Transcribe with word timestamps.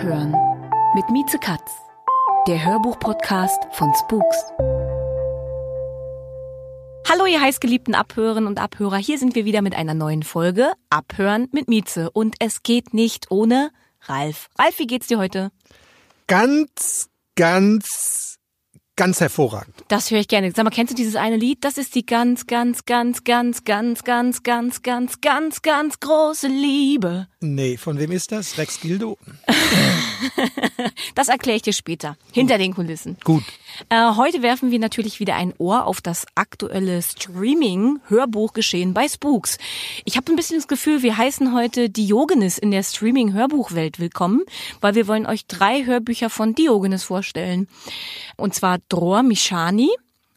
Abhören 0.00 0.34
mit 0.94 1.10
Mieze 1.10 1.38
Katz, 1.38 1.72
der 2.48 2.64
Hörbuch-Podcast 2.64 3.66
von 3.72 3.92
Spooks. 3.92 4.44
Hallo, 7.06 7.26
ihr 7.26 7.38
heißgeliebten 7.38 7.94
Abhörerinnen 7.94 8.46
und 8.46 8.58
Abhörer. 8.58 8.96
Hier 8.96 9.18
sind 9.18 9.34
wir 9.34 9.44
wieder 9.44 9.60
mit 9.60 9.74
einer 9.74 9.92
neuen 9.92 10.22
Folge 10.22 10.72
Abhören 10.88 11.48
mit 11.52 11.68
Mieze. 11.68 12.10
Und 12.12 12.36
es 12.38 12.62
geht 12.62 12.94
nicht 12.94 13.30
ohne 13.30 13.72
Ralf. 14.04 14.48
Ralf, 14.58 14.78
wie 14.78 14.86
geht's 14.86 15.08
dir 15.08 15.18
heute? 15.18 15.50
Ganz, 16.26 17.10
ganz, 17.36 18.38
ganz 19.00 19.18
hervorragend. 19.18 19.74
Das 19.88 20.10
höre 20.10 20.20
ich 20.20 20.28
gerne. 20.28 20.52
Sag 20.54 20.62
mal, 20.62 20.68
kennst 20.70 20.92
du 20.92 20.94
dieses 20.94 21.16
eine 21.16 21.36
Lied? 21.36 21.64
Das 21.64 21.78
ist 21.78 21.94
die 21.94 22.04
ganz, 22.04 22.46
ganz, 22.46 22.84
ganz, 22.84 23.24
ganz, 23.24 23.64
ganz, 23.64 24.04
ganz, 24.04 24.42
ganz, 24.42 24.82
ganz, 24.82 25.22
ganz, 25.22 25.62
ganz 25.62 26.00
große 26.00 26.48
Liebe. 26.48 27.26
Nee, 27.40 27.78
von 27.78 27.98
wem 27.98 28.12
ist 28.12 28.30
das? 28.30 28.58
Rex 28.58 28.78
Gildo? 28.78 29.16
Das 31.14 31.28
erkläre 31.28 31.56
ich 31.56 31.62
dir 31.62 31.72
später. 31.72 32.16
Hinter 32.32 32.58
den 32.58 32.74
Kulissen. 32.74 33.16
Gut. 33.24 33.42
Äh, 33.88 34.14
heute 34.16 34.42
werfen 34.42 34.70
wir 34.70 34.78
natürlich 34.78 35.20
wieder 35.20 35.34
ein 35.34 35.54
Ohr 35.58 35.86
auf 35.86 36.00
das 36.00 36.26
aktuelle 36.34 37.02
Streaming-Hörbuchgeschehen 37.02 38.94
bei 38.94 39.08
Spooks. 39.08 39.58
Ich 40.04 40.16
habe 40.16 40.32
ein 40.32 40.36
bisschen 40.36 40.56
das 40.56 40.68
Gefühl, 40.68 41.02
wir 41.02 41.16
heißen 41.16 41.54
heute 41.54 41.90
Diogenes 41.90 42.58
in 42.58 42.70
der 42.70 42.82
Streaming-Hörbuchwelt 42.82 43.98
willkommen, 43.98 44.42
weil 44.80 44.94
wir 44.94 45.08
wollen 45.08 45.26
euch 45.26 45.46
drei 45.46 45.84
Hörbücher 45.84 46.30
von 46.30 46.54
Diogenes 46.54 47.04
vorstellen. 47.04 47.68
Und 48.36 48.54
zwar 48.54 48.78
Dror 48.88 49.22
Mishani 49.22 49.90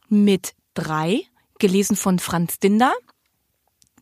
mit 0.10 0.54
drei, 0.74 1.22
gelesen 1.60 1.96
von 1.96 2.20
Franz 2.20 2.60
Dinder. 2.60 2.94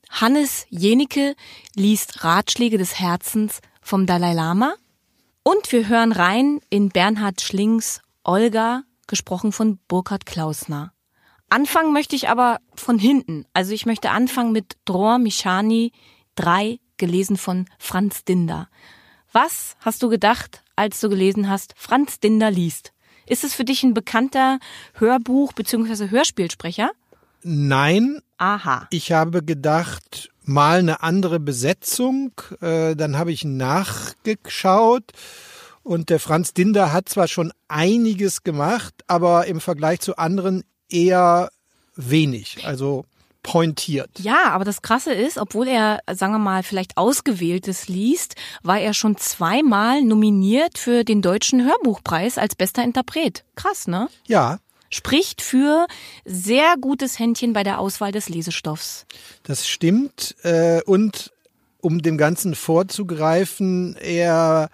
Hannes 0.09 0.66
Jenicke 0.69 1.36
liest 1.75 2.23
Ratschläge 2.23 2.78
des 2.78 3.00
Herzens 3.00 3.62
vom 3.81 4.06
Dalai 4.06 4.34
Lama. 4.34 4.75
Und 5.44 5.72
wir 5.72 5.88
hören 5.88 6.11
rein 6.11 6.59
in 6.70 6.89
Bernhard 6.89 7.42
Schlings 7.42 8.02
Olga, 8.23 8.84
gesprochen 9.08 9.52
von 9.52 9.80
Burkhard 9.88 10.25
Klausner. 10.25 10.94
Anfangen 11.50 11.94
möchte 11.94 12.16
ich 12.16 12.30
aber 12.30 12.59
von 12.75 13.00
hinten. 13.00 13.45
Also 13.53 13.73
ich 13.73 13.86
möchte 13.86 14.12
anfangen 14.12 14.52
mit 14.52 14.78
Dror 14.86 15.17
Mishani 15.17 15.92
3, 16.36 16.80
gelesen 16.97 17.38
von 17.38 17.66
Franz 17.80 18.23
Dinder. 18.23 18.69
Was 19.34 19.75
hast 19.80 20.03
du 20.03 20.09
gedacht, 20.09 20.64
als 20.75 21.00
du 21.00 21.09
gelesen 21.09 21.50
hast, 21.50 21.73
Franz 21.75 22.19
Dinder 22.19 22.52
liest? 22.52 22.94
Ist 23.25 23.44
es 23.44 23.53
für 23.53 23.66
dich 23.66 23.84
ein 23.84 23.94
bekannter 23.94 24.59
Hörbuch- 25.00 25.53
bzw. 25.53 26.09
Hörspielsprecher? 26.09 26.92
Nein, 27.44 28.22
Aha. 28.38 28.88
ich 28.92 29.12
habe 29.12 29.44
gedacht, 29.44 30.31
mal 30.44 30.80
eine 30.80 31.03
andere 31.03 31.39
Besetzung. 31.39 32.31
Äh, 32.61 32.95
dann 32.95 33.17
habe 33.17 33.31
ich 33.31 33.44
nachgeschaut. 33.44 35.12
Und 35.84 36.09
der 36.09 36.19
Franz 36.19 36.53
Dinder 36.53 36.94
hat 36.94 37.09
zwar 37.09 37.28
schon 37.28 37.52
einiges 37.68 38.44
gemacht, 38.44 38.94
aber 39.07 39.47
im 39.47 39.59
Vergleich 39.59 40.00
zu 40.00 40.18
anderen 40.18 40.63
eher 40.90 41.50
wenig. 41.96 42.59
Also 42.66 43.06
pointiert. 43.44 44.19
Ja, 44.19 44.52
aber 44.52 44.66
das 44.66 44.81
Krasse 44.81 45.13
ist, 45.13 45.38
obwohl 45.38 45.68
er, 45.68 46.02
sagen 46.12 46.34
wir 46.34 46.40
mal, 46.40 46.63
vielleicht 46.63 46.97
Ausgewähltes 46.97 47.88
liest, 47.88 48.35
war 48.62 48.79
er 48.79 48.94
schon 48.94 49.18
zweimal 49.18 50.03
nominiert 50.03 50.78
für 50.78 51.03
den 51.03 51.23
Deutschen 51.23 51.66
Hörbuchpreis 51.66 52.38
als 52.38 52.56
bester 52.56 52.84
Interpret. 52.84 53.44
Krass, 53.56 53.88
ne? 53.88 54.09
Ja, 54.28 54.59
Spricht 54.91 55.41
für 55.41 55.88
sehr 56.25 56.75
gutes 56.79 57.18
Händchen 57.18 57.53
bei 57.53 57.63
der 57.63 57.79
Auswahl 57.79 58.12
des 58.12 58.29
Lesestoffs. 58.29 59.06
das 59.44 59.68
stimmt. 59.68 60.35
Äh, 60.44 60.81
Und 60.85 61.31
um 61.81 62.02
dem 62.02 62.18
Ganzen 62.18 62.53
vorzugreifen, 62.53 63.96
er 63.96 64.69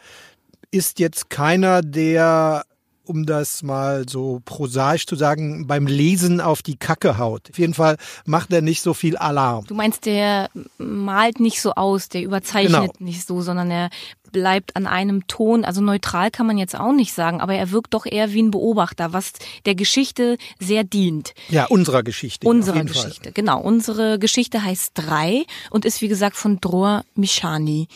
ist 0.71 0.99
jetzt 0.99 1.29
keiner, 1.29 1.81
der, 1.81 2.65
um 3.07 3.25
das 3.25 3.63
mal 3.63 4.05
so 4.07 4.41
prosaisch 4.45 5.05
zu 5.05 5.15
sagen, 5.15 5.67
beim 5.67 5.87
Lesen 5.87 6.41
auf 6.41 6.61
die 6.61 6.75
Kacke 6.77 7.17
haut. 7.17 7.49
Auf 7.49 7.57
jeden 7.59 7.73
Fall 7.73 7.97
macht 8.25 8.51
er 8.51 8.61
nicht 8.61 8.81
so 8.81 8.93
viel 8.93 9.17
Alarm. 9.17 9.65
Du 9.67 9.75
meinst, 9.75 10.05
der 10.05 10.49
malt 10.77 11.39
nicht 11.39 11.61
so 11.61 11.73
aus, 11.73 12.09
der 12.09 12.21
überzeichnet 12.23 12.93
Genau. 12.97 13.09
nicht 13.09 13.25
so, 13.27 13.41
sondern 13.41 13.71
er 13.71 13.89
bleibt 14.31 14.75
an 14.75 14.87
einem 14.87 15.25
Ton. 15.27 15.63
Also 15.63 15.79
neutral 15.81 16.31
kann 16.31 16.45
man 16.47 16.57
jetzt 16.57 16.77
auch 16.77 16.91
nicht 16.91 17.13
sagen, 17.13 17.39
aber 17.39 17.53
er 17.55 17.71
wirkt 17.71 17.93
doch 17.93 18.05
eher 18.05 18.33
wie 18.33 18.41
ein 18.43 18.51
Beobachter, 18.51 19.13
was 19.13 19.31
der 19.65 19.73
Geschichte 19.73 20.37
sehr 20.59 20.83
dient. 20.83 21.33
Ja, 21.49 21.65
unserer 21.67 22.03
Geschichte. 22.03 22.45
auf 22.45 22.51
Unsere 22.53 22.77
jeden 22.77 22.89
Fall. 22.89 23.03
Geschichte, 23.05 23.31
genau. 23.31 23.61
Unsere 23.61 24.19
Geschichte 24.19 24.63
heißt 24.63 24.91
Drei 24.95 25.45
und 25.69 25.85
ist 25.85 26.01
wie 26.01 26.09
gesagt 26.09 26.35
von 26.35 26.59
Dror 26.59 27.03
Mishani. 27.15 27.87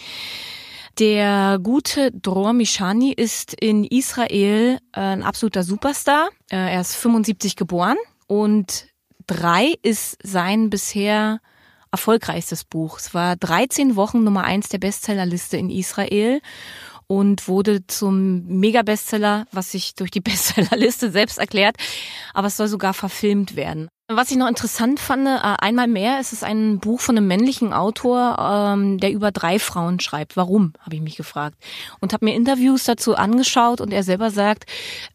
Der 1.00 1.60
gute 1.62 2.12
Dror 2.12 2.54
Mishani 2.54 3.14
ist 3.14 3.54
in 3.54 3.86
Israel 3.86 4.80
äh, 4.94 5.00
ein 5.00 5.24
absoluter 5.24 5.64
Superstar. 5.64 6.30
Äh, 6.52 6.74
Er 6.74 6.82
ist 6.82 6.96
75 6.96 7.56
geboren 7.56 7.98
und 8.28 8.88
Drei 9.28 9.76
ist 9.82 10.18
sein 10.24 10.70
bisher 10.70 11.40
erfolgreichstes 11.92 12.66
Buch. 12.66 12.98
Es 13.00 13.14
war 13.14 13.36
13 13.36 13.96
Wochen 13.96 14.24
Nummer 14.24 14.44
eins 14.44 14.68
der 14.70 14.80
Bestsellerliste 14.80 15.58
in 15.58 15.70
Israel 15.70 16.42
und 17.12 17.50
wurde 17.50 17.86
zum 17.88 18.46
Mega-Bestseller, 18.48 19.46
was 19.52 19.72
sich 19.72 19.96
durch 19.96 20.12
die 20.12 20.22
Bestsellerliste 20.22 21.12
selbst 21.12 21.40
erklärt. 21.40 21.76
Aber 22.34 22.48
es 22.48 22.56
soll 22.56 22.70
sogar 22.70 22.94
verfilmt 22.94 23.58
werden. 23.58 23.90
Was 24.08 24.32
ich 24.32 24.38
noch 24.38 24.48
interessant 24.48 24.98
fand, 24.98 25.28
äh, 25.28 25.40
einmal 25.42 25.88
mehr, 25.88 26.22
ist 26.22 26.32
es 26.32 26.42
ein 26.42 26.80
Buch 26.80 27.02
von 27.02 27.18
einem 27.18 27.28
männlichen 27.28 27.74
Autor, 27.74 28.38
ähm, 28.40 28.98
der 28.98 29.12
über 29.12 29.32
drei 29.32 29.60
Frauen 29.60 30.00
schreibt. 30.00 30.38
Warum, 30.38 30.72
habe 30.80 30.96
ich 30.96 31.02
mich 31.02 31.18
gefragt. 31.18 31.58
Und 32.00 32.14
habe 32.14 32.24
mir 32.24 32.34
Interviews 32.34 32.86
dazu 32.86 33.16
angeschaut 33.16 33.82
und 33.82 33.92
er 33.92 34.04
selber 34.04 34.32
sagt, 34.32 34.66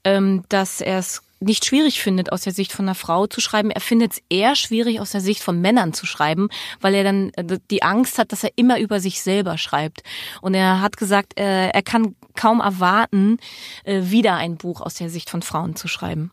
ähm, 0.05 0.45
dass 0.51 0.83
er 0.83 0.99
es 0.99 1.23
nicht 1.41 1.65
schwierig 1.65 2.01
findet, 2.01 2.33
aus 2.33 2.43
der 2.43 2.53
Sicht 2.53 2.73
von 2.73 2.87
einer 2.87 2.95
Frau 2.95 3.27
zu 3.27 3.41
schreiben. 3.41 3.71
Er 3.71 3.81
findet 3.81 4.13
es 4.13 4.23
eher 4.29 4.57
schwierig, 4.57 5.01
aus 5.01 5.11
der 5.11 5.21
Sicht 5.21 5.43
von 5.43 5.61
Männern 5.61 5.93
zu 5.93 6.07
schreiben, 6.07 6.49
weil 6.81 6.95
er 6.95 7.05
dann 7.05 7.31
äh, 7.35 7.59
die 7.71 7.83
Angst 7.83 8.19
hat, 8.19 8.33
dass 8.33 8.45
er 8.45 8.51
immer 8.57 8.79
über 8.79 9.01
sich 9.01 9.23
selber 9.23 9.59
schreibt. 9.59 10.03
Und 10.41 10.55
er 10.55 10.81
hat 10.81 10.97
gesagt, 10.97 11.39
äh, 11.39 11.69
er 11.69 11.83
kann 11.83 12.17
kaum 12.35 12.61
erwarten, 12.61 13.39
äh, 13.85 14.03
wieder 14.05 14.35
ein 14.37 14.57
Buch 14.57 14.81
aus 14.81 14.95
der 14.95 15.11
Sicht 15.11 15.31
von 15.31 15.43
Frauen 15.43 15.77
zu 15.77 15.89
schreiben. 15.89 16.31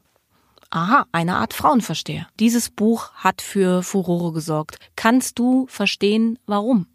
Aha, 0.70 1.06
eine 1.12 1.36
Art 1.36 1.54
Frauenversteher. 1.54 2.28
Dieses 2.40 2.72
Buch 2.72 3.12
hat 3.14 3.44
für 3.44 3.84
Furore 3.84 4.34
gesorgt. 4.34 4.78
Kannst 4.96 5.38
du 5.38 5.68
verstehen, 5.68 6.40
warum? 6.48 6.88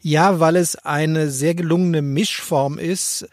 Ja, 0.00 0.40
weil 0.40 0.56
es 0.56 0.76
eine 0.76 1.30
sehr 1.30 1.54
gelungene 1.54 2.02
Mischform 2.02 2.76
ist. 2.76 3.26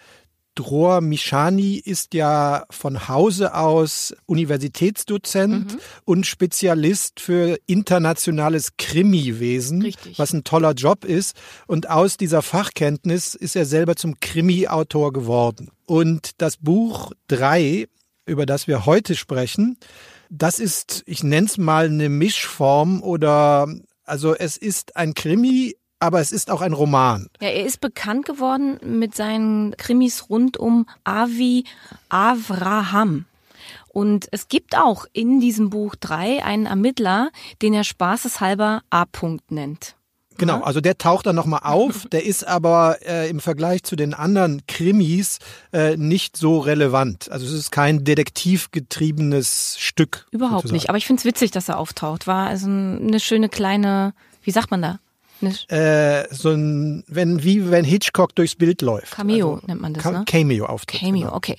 Dror 0.56 1.00
Mishani 1.02 1.76
ist 1.76 2.14
ja 2.14 2.66
von 2.70 3.08
Hause 3.08 3.56
aus 3.56 4.14
Universitätsdozent 4.26 5.78
und 6.04 6.26
Spezialist 6.26 7.20
für 7.22 7.58
internationales 7.68 8.72
Krimiwesen, 8.78 9.82
Richtig. 9.82 10.20
was 10.20 10.34
ein 10.34 10.44
toller 10.44 10.74
Job 10.74 11.06
ist. 11.06 11.36
Und 11.68 11.90
aus 11.90 12.18
dieser 12.18 12.42
Fachkenntnis 12.42 13.34
ist 13.36 13.56
er 13.56 13.66
selber 13.66 13.96
zum 13.96 14.20
Krimi-Autor 14.20 15.14
geworden. 15.14 15.70
Und 15.86 16.42
das 16.42 16.58
Buch 16.58 17.12
3, 17.28 17.88
über 18.26 18.46
das 18.46 18.68
wir 18.68 18.86
heute 18.86 19.16
sprechen, 19.16 19.78
das 20.30 20.60
ist, 20.60 21.04
ich 21.06 21.24
nenne 21.24 21.48
es 21.48 21.58
mal 21.58 21.86
eine 21.86 22.10
Mischform 22.10 23.02
oder 23.02 23.68
also 24.04 24.36
es 24.36 24.58
ist 24.58 24.96
ein 24.98 25.14
Krimi, 25.14 25.76
aber 26.02 26.20
es 26.20 26.32
ist 26.32 26.50
auch 26.50 26.62
ein 26.62 26.74
Roman. 26.74 27.28
Ja, 27.40 27.50
er 27.50 27.66
ist 27.66 27.80
bekannt 27.80 28.26
geworden 28.26 28.80
mit 28.84 29.16
seinen 29.16 29.78
Krimis 29.78 30.30
rund 30.30 30.58
um 30.58 30.88
Avi 31.04 31.64
Avraham. 32.10 33.26
Und 33.90 34.28
es 34.32 34.48
gibt 34.48 34.76
auch 34.78 35.06
in 35.14 35.40
diesem 35.40 35.70
Buch 35.70 35.96
drei 35.96 36.44
einen 36.44 36.66
Ermittler, 36.66 37.30
den 37.62 37.74
er 37.74 37.84
spaßeshalber 37.84 38.82
A. 38.90 39.04
-Punkt 39.04 39.42
nennt. 39.50 39.96
Genau, 40.38 40.62
also 40.62 40.82
der 40.82 40.98
taucht 40.98 41.28
dann 41.28 41.36
nochmal 41.36 41.60
auf, 41.64 42.08
der 42.12 42.26
ist 42.26 42.48
aber 42.48 42.98
äh, 43.06 43.30
im 43.30 43.40
Vergleich 43.40 43.84
zu 43.84 43.96
den 43.96 44.16
anderen 44.16 44.66
Krimis 44.66 45.38
äh, 45.72 45.98
nicht 45.98 46.36
so 46.36 46.58
relevant. 46.58 47.30
Also 47.32 47.46
es 47.46 47.52
ist 47.52 47.72
kein 47.72 48.04
detektivgetriebenes 48.04 49.76
Stück. 49.78 50.26
Überhaupt 50.32 50.64
sozusagen. 50.64 50.76
nicht. 50.78 50.90
Aber 50.90 50.98
ich 50.98 51.06
finde 51.06 51.20
es 51.20 51.26
witzig, 51.26 51.52
dass 51.52 51.70
er 51.70 51.78
auftaucht. 51.78 52.26
War 52.26 52.48
also 52.48 52.68
eine 52.68 53.20
schöne 53.20 53.50
kleine, 53.50 54.14
wie 54.42 54.52
sagt 54.52 54.72
man 54.72 54.82
da? 54.82 55.00
Äh, 55.72 56.28
so 56.34 56.52
ein, 56.52 57.04
wenn, 57.08 57.44
wie 57.44 57.70
wenn 57.72 57.86
Hitchcock 57.86 58.36
durchs 58.36 58.56
Bild 58.56 58.82
läuft. 58.82 59.16
Cameo 59.16 59.56
also, 59.56 59.68
nennt 59.68 59.82
man 59.82 59.94
das, 59.94 60.06
ne? 60.06 60.24
Cameo-Auftritt. 60.26 61.00
Cameo, 61.00 61.26
genau. 61.26 61.36
okay. 61.36 61.58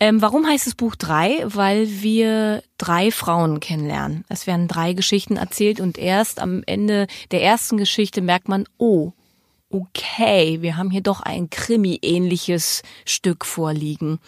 Ähm, 0.00 0.22
warum 0.22 0.46
heißt 0.46 0.66
das 0.66 0.74
Buch 0.74 0.96
drei? 0.96 1.42
Weil 1.44 1.88
wir 2.02 2.62
drei 2.78 3.10
Frauen 3.10 3.60
kennenlernen. 3.60 4.24
Es 4.28 4.46
werden 4.46 4.68
drei 4.68 4.92
Geschichten 4.92 5.36
erzählt 5.36 5.80
und 5.80 5.98
erst 5.98 6.40
am 6.40 6.62
Ende 6.66 7.06
der 7.30 7.42
ersten 7.42 7.76
Geschichte 7.76 8.20
merkt 8.20 8.48
man, 8.48 8.64
oh, 8.78 9.12
okay, 9.76 10.62
wir 10.62 10.76
haben 10.76 10.90
hier 10.90 11.02
doch 11.02 11.20
ein 11.20 11.50
Krimi-ähnliches 11.50 12.82
Stück 13.04 13.44
vorliegen. 13.44 14.18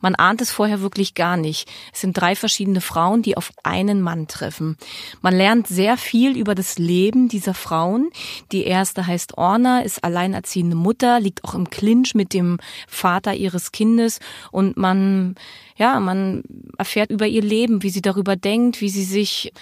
Man 0.00 0.16
ahnt 0.16 0.40
es 0.40 0.50
vorher 0.50 0.80
wirklich 0.80 1.14
gar 1.14 1.36
nicht. 1.36 1.70
Es 1.92 2.00
sind 2.00 2.16
drei 2.16 2.34
verschiedene 2.34 2.80
Frauen, 2.80 3.22
die 3.22 3.36
auf 3.36 3.52
einen 3.62 4.00
Mann 4.02 4.26
treffen. 4.26 4.76
Man 5.22 5.36
lernt 5.36 5.68
sehr 5.68 5.96
viel 5.96 6.36
über 6.36 6.54
das 6.54 6.78
Leben 6.78 7.28
dieser 7.28 7.54
Frauen. 7.54 8.10
Die 8.50 8.64
erste 8.64 9.06
heißt 9.06 9.38
Orna, 9.38 9.80
ist 9.80 10.02
alleinerziehende 10.02 10.76
Mutter, 10.76 11.20
liegt 11.20 11.44
auch 11.44 11.54
im 11.54 11.70
Clinch 11.70 12.14
mit 12.14 12.32
dem 12.32 12.58
Vater 12.88 13.34
ihres 13.34 13.70
Kindes 13.70 14.18
und 14.50 14.76
man, 14.76 15.36
ja, 15.76 16.00
man 16.00 16.42
erfährt 16.76 17.10
über 17.10 17.26
ihr 17.26 17.42
Leben, 17.42 17.82
wie 17.82 17.90
sie 17.90 18.02
darüber 18.02 18.34
denkt, 18.34 18.80
wie 18.80 18.88
sie 18.88 19.04
sich 19.04 19.52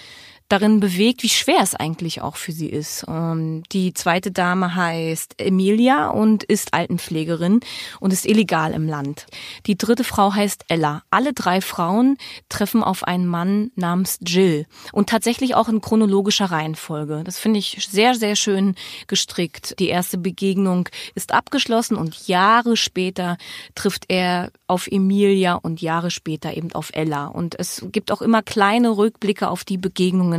darin 0.48 0.80
bewegt, 0.80 1.22
wie 1.22 1.28
schwer 1.28 1.60
es 1.60 1.74
eigentlich 1.74 2.22
auch 2.22 2.36
für 2.36 2.52
sie 2.52 2.68
ist. 2.68 3.04
Ähm, 3.08 3.62
die 3.72 3.94
zweite 3.94 4.30
Dame 4.30 4.74
heißt 4.74 5.34
Emilia 5.38 6.08
und 6.08 6.44
ist 6.44 6.74
Altenpflegerin 6.74 7.60
und 8.00 8.12
ist 8.12 8.26
illegal 8.26 8.72
im 8.72 8.86
Land. 8.86 9.26
Die 9.66 9.76
dritte 9.76 10.04
Frau 10.04 10.34
heißt 10.34 10.64
Ella. 10.68 11.02
Alle 11.10 11.32
drei 11.32 11.60
Frauen 11.60 12.16
treffen 12.48 12.82
auf 12.82 13.04
einen 13.04 13.26
Mann 13.26 13.70
namens 13.74 14.18
Jill 14.24 14.66
und 14.92 15.08
tatsächlich 15.08 15.54
auch 15.54 15.68
in 15.68 15.80
chronologischer 15.80 16.46
Reihenfolge. 16.46 17.22
Das 17.24 17.38
finde 17.38 17.58
ich 17.58 17.86
sehr, 17.90 18.14
sehr 18.14 18.36
schön 18.36 18.74
gestrickt. 19.06 19.78
Die 19.80 19.88
erste 19.88 20.18
Begegnung 20.18 20.88
ist 21.14 21.32
abgeschlossen 21.32 21.96
und 21.96 22.28
Jahre 22.28 22.76
später 22.76 23.36
trifft 23.74 24.04
er 24.08 24.50
auf 24.66 24.86
Emilia 24.86 25.54
und 25.54 25.80
Jahre 25.80 26.10
später 26.10 26.56
eben 26.56 26.72
auf 26.72 26.90
Ella. 26.92 27.26
Und 27.26 27.58
es 27.58 27.84
gibt 27.92 28.12
auch 28.12 28.22
immer 28.22 28.42
kleine 28.42 28.96
Rückblicke 28.96 29.48
auf 29.48 29.64
die 29.64 29.78
Begegnungen, 29.78 30.35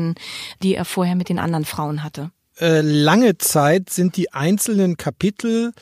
die 0.63 0.75
er 0.75 0.85
vorher 0.85 1.15
mit 1.15 1.29
den 1.29 1.39
anderen 1.39 1.65
Frauen 1.65 2.03
hatte. 2.03 2.31
Äh, 2.59 2.81
lange 2.81 3.37
Zeit 3.37 3.89
sind 3.89 4.17
die 4.17 4.33
einzelnen 4.33 4.97
Kapitel, 4.97 5.73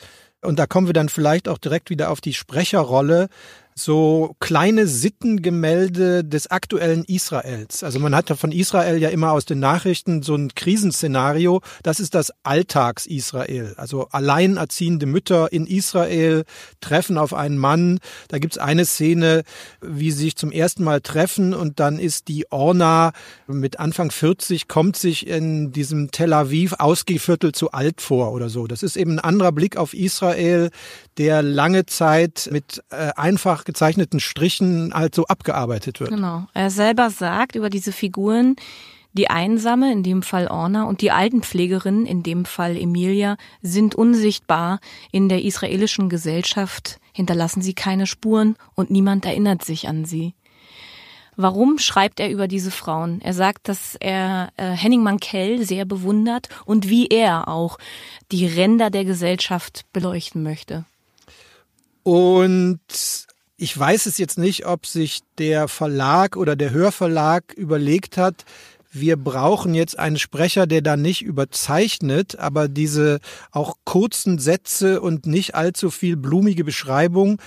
und 0.42 0.58
da 0.58 0.66
kommen 0.66 0.86
wir 0.86 0.94
dann 0.94 1.08
vielleicht 1.08 1.48
auch 1.48 1.58
direkt 1.58 1.90
wieder 1.90 2.10
auf 2.10 2.20
die 2.20 2.34
Sprecherrolle, 2.34 3.28
so 3.78 4.34
kleine 4.40 4.86
Sittengemälde 4.86 6.24
des 6.24 6.50
aktuellen 6.50 7.04
Israels. 7.04 7.82
Also 7.82 8.00
man 8.00 8.14
hat 8.14 8.30
ja 8.30 8.36
von 8.36 8.50
Israel 8.50 8.96
ja 8.96 9.10
immer 9.10 9.32
aus 9.32 9.44
den 9.44 9.60
Nachrichten 9.60 10.22
so 10.22 10.34
ein 10.34 10.54
Krisenszenario. 10.54 11.60
Das 11.82 12.00
ist 12.00 12.14
das 12.14 12.32
Alltags-Israel. 12.42 13.74
Also 13.76 14.08
alleinerziehende 14.08 15.04
Mütter 15.04 15.52
in 15.52 15.66
Israel 15.66 16.44
treffen 16.80 17.18
auf 17.18 17.34
einen 17.34 17.58
Mann. 17.58 18.00
Da 18.28 18.38
gibt's 18.38 18.56
eine 18.56 18.86
Szene, 18.86 19.42
wie 19.82 20.10
sie 20.10 20.24
sich 20.24 20.36
zum 20.36 20.52
ersten 20.52 20.82
Mal 20.82 21.02
treffen 21.02 21.52
und 21.52 21.78
dann 21.78 21.98
ist 21.98 22.28
die 22.28 22.50
Orna 22.50 23.12
mit 23.46 23.78
Anfang 23.78 24.10
40, 24.10 24.68
kommt 24.68 24.96
sich 24.96 25.26
in 25.26 25.72
diesem 25.72 26.10
Tel 26.10 26.32
Aviv 26.32 26.72
Ausgehviertel 26.78 27.52
zu 27.52 27.72
alt 27.72 28.00
vor 28.00 28.32
oder 28.32 28.48
so. 28.48 28.66
Das 28.66 28.82
ist 28.82 28.96
eben 28.96 29.12
ein 29.12 29.20
anderer 29.20 29.52
Blick 29.52 29.76
auf 29.76 29.92
Israel, 29.92 30.70
der 31.18 31.42
lange 31.42 31.84
Zeit 31.84 32.48
mit 32.50 32.82
äh, 32.90 33.10
einfach 33.16 33.65
gezeichneten 33.66 34.20
Strichen 34.20 34.94
halt 34.94 35.14
so 35.14 35.26
abgearbeitet 35.26 36.00
wird. 36.00 36.10
Genau. 36.10 36.46
Er 36.54 36.70
selber 36.70 37.10
sagt 37.10 37.54
über 37.54 37.68
diese 37.68 37.92
Figuren, 37.92 38.56
die 39.12 39.30
Einsame, 39.30 39.92
in 39.92 40.02
dem 40.02 40.22
Fall 40.22 40.46
Orna, 40.46 40.84
und 40.84 41.00
die 41.00 41.10
Altenpflegerin, 41.10 42.06
in 42.06 42.22
dem 42.22 42.44
Fall 42.44 42.76
Emilia, 42.76 43.36
sind 43.62 43.94
unsichtbar. 43.94 44.78
In 45.10 45.28
der 45.28 45.42
israelischen 45.42 46.08
Gesellschaft 46.08 47.00
hinterlassen 47.12 47.62
sie 47.62 47.72
keine 47.72 48.06
Spuren 48.06 48.56
und 48.74 48.90
niemand 48.90 49.24
erinnert 49.24 49.64
sich 49.64 49.88
an 49.88 50.04
sie. 50.04 50.34
Warum 51.34 51.78
schreibt 51.78 52.20
er 52.20 52.30
über 52.30 52.48
diese 52.48 52.70
Frauen? 52.70 53.20
Er 53.20 53.34
sagt, 53.34 53.68
dass 53.68 53.94
er 54.00 54.52
äh, 54.56 54.70
Henning 54.70 55.02
Mankell 55.02 55.64
sehr 55.64 55.84
bewundert 55.84 56.48
und 56.64 56.88
wie 56.88 57.08
er 57.08 57.48
auch 57.48 57.78
die 58.32 58.46
Ränder 58.46 58.90
der 58.90 59.04
Gesellschaft 59.04 59.84
beleuchten 59.92 60.42
möchte. 60.42 60.84
Und 62.02 63.25
ich 63.56 63.76
weiß 63.78 64.06
es 64.06 64.18
jetzt 64.18 64.38
nicht, 64.38 64.66
ob 64.66 64.86
sich 64.86 65.20
der 65.38 65.68
Verlag 65.68 66.36
oder 66.36 66.56
der 66.56 66.70
Hörverlag 66.70 67.54
überlegt 67.54 68.16
hat, 68.16 68.44
wir 68.92 69.16
brauchen 69.16 69.74
jetzt 69.74 69.98
einen 69.98 70.18
Sprecher, 70.18 70.66
der 70.66 70.80
da 70.80 70.96
nicht 70.96 71.22
überzeichnet, 71.22 72.38
aber 72.38 72.66
diese 72.66 73.20
auch 73.50 73.76
kurzen 73.84 74.38
Sätze 74.38 75.02
und 75.02 75.26
nicht 75.26 75.54
allzu 75.54 75.90
viel 75.90 76.16
blumige 76.16 76.64
Beschreibung, 76.64 77.38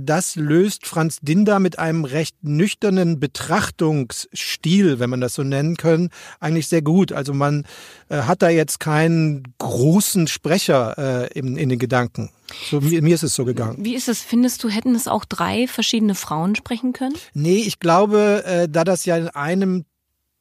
das 0.00 0.34
löst 0.36 0.86
Franz 0.86 1.18
Dinder 1.20 1.60
mit 1.60 1.78
einem 1.78 2.04
recht 2.04 2.36
nüchternen 2.42 3.20
Betrachtungsstil, 3.20 4.98
wenn 4.98 5.10
man 5.10 5.20
das 5.20 5.34
so 5.34 5.44
nennen 5.44 5.76
können, 5.76 6.10
eigentlich 6.40 6.68
sehr 6.68 6.82
gut. 6.82 7.12
Also 7.12 7.32
man 7.32 7.64
äh, 8.08 8.22
hat 8.22 8.42
da 8.42 8.48
jetzt 8.48 8.80
keinen 8.80 9.42
großen 9.58 10.26
Sprecher 10.26 11.28
äh, 11.30 11.38
in, 11.38 11.56
in 11.56 11.68
den 11.68 11.78
Gedanken. 11.78 12.30
So, 12.70 12.80
mir, 12.80 13.02
mir 13.02 13.14
ist 13.14 13.22
es 13.22 13.34
so 13.34 13.44
gegangen. 13.44 13.84
Wie 13.84 13.94
ist 13.94 14.08
es? 14.08 14.22
Findest 14.22 14.64
du, 14.64 14.68
hätten 14.68 14.94
es 14.94 15.06
auch 15.06 15.24
drei 15.24 15.66
verschiedene 15.66 16.14
Frauen 16.14 16.56
sprechen 16.56 16.92
können? 16.92 17.14
Nee, 17.34 17.58
ich 17.58 17.78
glaube, 17.78 18.44
äh, 18.46 18.68
da 18.68 18.84
das 18.84 19.04
ja 19.04 19.16
in 19.16 19.28
einem 19.28 19.84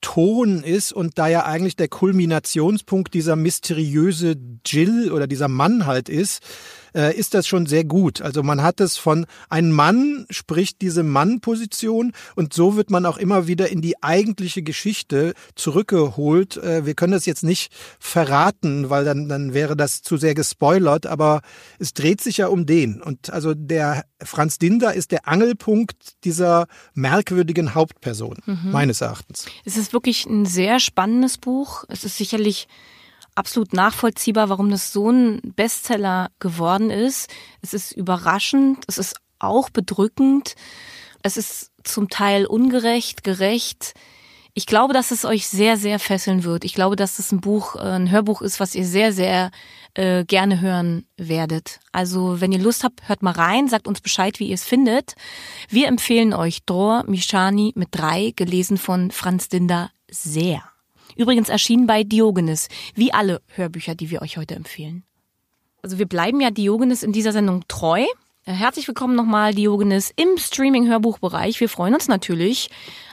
Ton 0.01 0.63
ist 0.63 0.93
und 0.93 1.17
da 1.17 1.27
ja 1.27 1.45
eigentlich 1.45 1.75
der 1.75 1.87
Kulminationspunkt 1.87 3.13
dieser 3.13 3.35
mysteriöse 3.35 4.35
Jill 4.65 5.11
oder 5.11 5.27
dieser 5.27 5.47
Mann 5.47 5.85
halt 5.85 6.07
ist, 6.07 6.41
äh, 6.97 7.15
ist 7.15 7.35
das 7.35 7.47
schon 7.47 7.67
sehr 7.67 7.83
gut. 7.83 8.21
Also 8.21 8.41
man 8.41 8.63
hat 8.63 8.81
es 8.81 8.97
von 8.97 9.27
ein 9.49 9.71
Mann 9.71 10.25
spricht 10.31 10.81
diese 10.81 11.03
Mann-Position 11.03 12.11
und 12.35 12.53
so 12.53 12.75
wird 12.75 12.89
man 12.89 13.05
auch 13.05 13.17
immer 13.17 13.47
wieder 13.47 13.69
in 13.69 13.81
die 13.81 14.01
eigentliche 14.01 14.63
Geschichte 14.63 15.33
zurückgeholt. 15.55 16.57
Äh, 16.57 16.85
wir 16.85 16.95
können 16.95 17.13
das 17.13 17.27
jetzt 17.27 17.43
nicht 17.43 17.71
verraten, 17.99 18.89
weil 18.89 19.05
dann, 19.05 19.29
dann 19.29 19.53
wäre 19.53 19.77
das 19.77 20.01
zu 20.01 20.17
sehr 20.17 20.33
gespoilert, 20.33 21.05
aber 21.05 21.41
es 21.77 21.93
dreht 21.93 22.21
sich 22.21 22.37
ja 22.37 22.47
um 22.47 22.65
den. 22.65 23.01
Und 23.01 23.29
also 23.29 23.53
der 23.53 24.05
Franz 24.23 24.57
Dinder 24.57 24.93
ist 24.95 25.11
der 25.11 25.27
Angelpunkt 25.27 26.23
dieser 26.23 26.65
merkwürdigen 26.95 27.75
Hauptperson, 27.75 28.37
meines 28.71 29.01
Erachtens. 29.01 29.45
Es 29.65 29.77
ist 29.77 29.93
wirklich 29.93 30.25
ein 30.25 30.45
sehr 30.45 30.79
spannendes 30.79 31.37
Buch. 31.37 31.83
Es 31.89 32.03
ist 32.03 32.17
sicherlich 32.17 32.67
absolut 33.37 33.73
nachvollziehbar, 33.73 34.49
warum 34.49 34.69
das 34.69 34.91
so 34.91 35.09
ein 35.09 35.41
Bestseller 35.55 36.31
geworden 36.39 36.89
ist. 36.89 37.29
Es 37.61 37.73
ist 37.73 37.91
überraschend, 37.91 38.83
es 38.87 38.97
ist 38.97 39.15
auch 39.39 39.69
bedrückend, 39.69 40.55
es 41.23 41.37
ist 41.37 41.71
zum 41.83 42.09
Teil 42.09 42.45
ungerecht, 42.45 43.23
gerecht. 43.23 43.93
Ich 44.53 44.65
glaube, 44.65 44.93
dass 44.93 45.11
es 45.11 45.23
euch 45.23 45.47
sehr, 45.47 45.77
sehr 45.77 45.99
fesseln 45.99 46.43
wird. 46.43 46.65
Ich 46.65 46.73
glaube, 46.73 46.95
dass 46.95 47.19
es 47.19 47.31
ein 47.31 47.41
Buch, 47.41 47.75
äh, 47.75 47.79
ein 47.79 48.09
Hörbuch 48.09 48.41
ist, 48.41 48.59
was 48.59 48.73
ihr 48.73 48.85
sehr, 48.85 49.13
sehr 49.13 49.51
äh, 49.93 50.25
gerne 50.25 50.61
hören 50.61 51.05
werdet. 51.15 51.79
Also, 51.91 52.41
wenn 52.41 52.51
ihr 52.51 52.59
Lust 52.59 52.83
habt, 52.83 53.07
hört 53.07 53.21
mal 53.21 53.33
rein, 53.33 53.67
sagt 53.67 53.87
uns 53.87 54.01
Bescheid, 54.01 54.39
wie 54.39 54.47
ihr 54.47 54.55
es 54.55 54.63
findet. 54.63 55.13
Wir 55.69 55.87
empfehlen 55.87 56.33
euch 56.33 56.65
Dror 56.65 57.03
Mishani 57.07 57.73
mit 57.75 57.89
drei, 57.91 58.33
gelesen 58.35 58.77
von 58.77 59.11
Franz 59.11 59.47
Dinder, 59.47 59.91
sehr. 60.09 60.63
Übrigens 61.17 61.49
erschienen 61.49 61.87
bei 61.87 62.03
Diogenes, 62.03 62.67
wie 62.93 63.11
alle 63.11 63.41
Hörbücher, 63.47 63.95
die 63.95 64.11
wir 64.11 64.21
euch 64.21 64.37
heute 64.37 64.55
empfehlen. 64.55 65.03
Also 65.81 65.97
wir 65.97 66.05
bleiben 66.05 66.39
ja 66.41 66.51
Diogenes 66.51 67.01
in 67.01 67.11
dieser 67.11 67.31
Sendung 67.31 67.63
treu. 67.67 68.05
Äh, 68.45 68.51
Herzlich 68.53 68.87
willkommen 68.87 69.15
nochmal, 69.15 69.55
Diogenes, 69.55 70.11
im 70.15 70.37
Streaming-Hörbuchbereich. 70.37 71.59
Wir 71.59 71.69
freuen 71.69 71.95
uns 71.95 72.07
natürlich. 72.07 72.69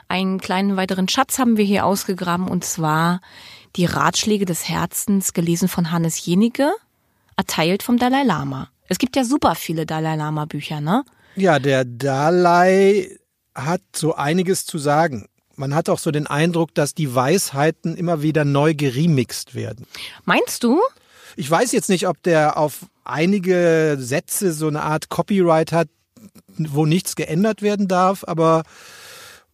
Einen 0.06 0.38
kleinen 0.38 0.76
weiteren 0.76 1.08
Schatz 1.08 1.38
haben 1.38 1.56
wir 1.56 1.64
hier 1.64 1.86
ausgegraben 1.86 2.46
und 2.46 2.62
zwar 2.64 3.22
die 3.76 3.86
Ratschläge 3.86 4.44
des 4.44 4.68
Herzens, 4.68 5.32
gelesen 5.32 5.68
von 5.68 5.90
Hannes 5.90 6.26
Jenige, 6.26 6.72
erteilt 7.36 7.82
vom 7.82 7.96
Dalai 7.96 8.22
Lama. 8.22 8.68
Es 8.86 8.98
gibt 8.98 9.16
ja 9.16 9.24
super 9.24 9.54
viele 9.54 9.86
Dalai 9.86 10.16
Lama 10.16 10.44
Bücher, 10.44 10.82
ne? 10.82 11.04
Ja, 11.36 11.58
der 11.58 11.86
Dalai 11.86 13.18
hat 13.54 13.80
so 13.96 14.14
einiges 14.14 14.66
zu 14.66 14.76
sagen. 14.76 15.26
Man 15.56 15.74
hat 15.74 15.88
auch 15.88 15.98
so 15.98 16.10
den 16.10 16.26
Eindruck, 16.26 16.74
dass 16.74 16.94
die 16.94 17.14
Weisheiten 17.14 17.96
immer 17.96 18.22
wieder 18.22 18.44
neu 18.44 18.74
geremixt 18.74 19.54
werden. 19.54 19.86
Meinst 20.24 20.64
du? 20.64 20.80
Ich 21.36 21.50
weiß 21.50 21.72
jetzt 21.72 21.88
nicht, 21.88 22.06
ob 22.08 22.22
der 22.22 22.56
auf 22.56 22.86
einige 23.04 23.96
Sätze 23.98 24.52
so 24.52 24.68
eine 24.68 24.82
Art 24.82 25.08
Copyright 25.08 25.72
hat, 25.72 25.88
wo 26.56 26.86
nichts 26.86 27.16
geändert 27.16 27.62
werden 27.62 27.88
darf, 27.88 28.24
aber 28.26 28.62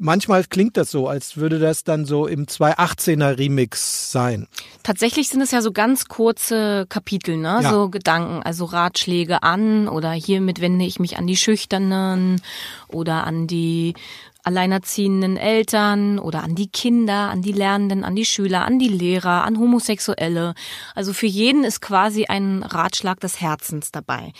manchmal 0.01 0.45
klingt 0.45 0.77
das 0.77 0.91
so, 0.91 1.09
als 1.09 1.37
würde 1.37 1.59
das 1.59 1.85
dann 1.85 2.07
so 2.07 2.27
im 2.27 2.47
218er 2.47 3.39
Remix 3.39 4.11
sein. 4.11 4.49
Tatsächlich 4.83 5.29
sind 5.29 5.43
es 5.43 5.51
ja 5.51 5.63
so 5.63 5.73
ganz 5.73 6.07
kurze 6.07 6.87
Kapitel, 6.89 7.37
ne? 7.37 7.61
Ja. 7.63 7.71
So 7.71 7.89
Gedanken, 7.91 8.43
also 8.43 8.65
Ratschläge 8.65 9.43
an 9.43 9.89
oder 9.89 10.11
hiermit 10.13 10.61
wende 10.61 10.85
ich 10.85 10.99
mich 10.99 11.19
an 11.19 11.27
die 11.27 11.37
Schüchternen 11.37 12.41
oder 12.89 13.27
an 13.27 13.47
die 13.47 13.95
alleinerziehenden 14.45 15.37
Eltern 15.37 16.19
oder 16.19 16.43
an 16.43 16.55
die 16.55 16.69
Kinder, 16.69 17.31
an 17.31 17.43
die 17.43 17.53
Lernenden, 17.53 18.05
an 18.05 18.17
die 18.17 18.25
Schüler, 18.25 18.65
an 18.65 18.79
die 18.79 18.89
Lehrer, 18.89 19.45
an 19.45 19.59
Homosexuelle. 19.59 20.55
Also 20.95 21.13
für 21.13 21.27
jeden 21.27 21.65
ist 21.65 21.81
quasi 21.81 22.27
ein 22.27 22.63
Ratschlag 22.63 23.21
des 23.21 23.41
Herzens 23.41 23.93
dabei. 23.93 24.33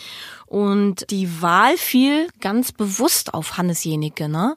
Und 0.45 1.09
die 1.09 1.41
Wahl 1.41 1.77
fiel 1.77 2.27
ganz 2.39 2.71
bewusst 2.71 3.33
auf 3.33 3.57
Hannes 3.57 3.83
Jenicke, 3.83 4.27
ne? 4.27 4.55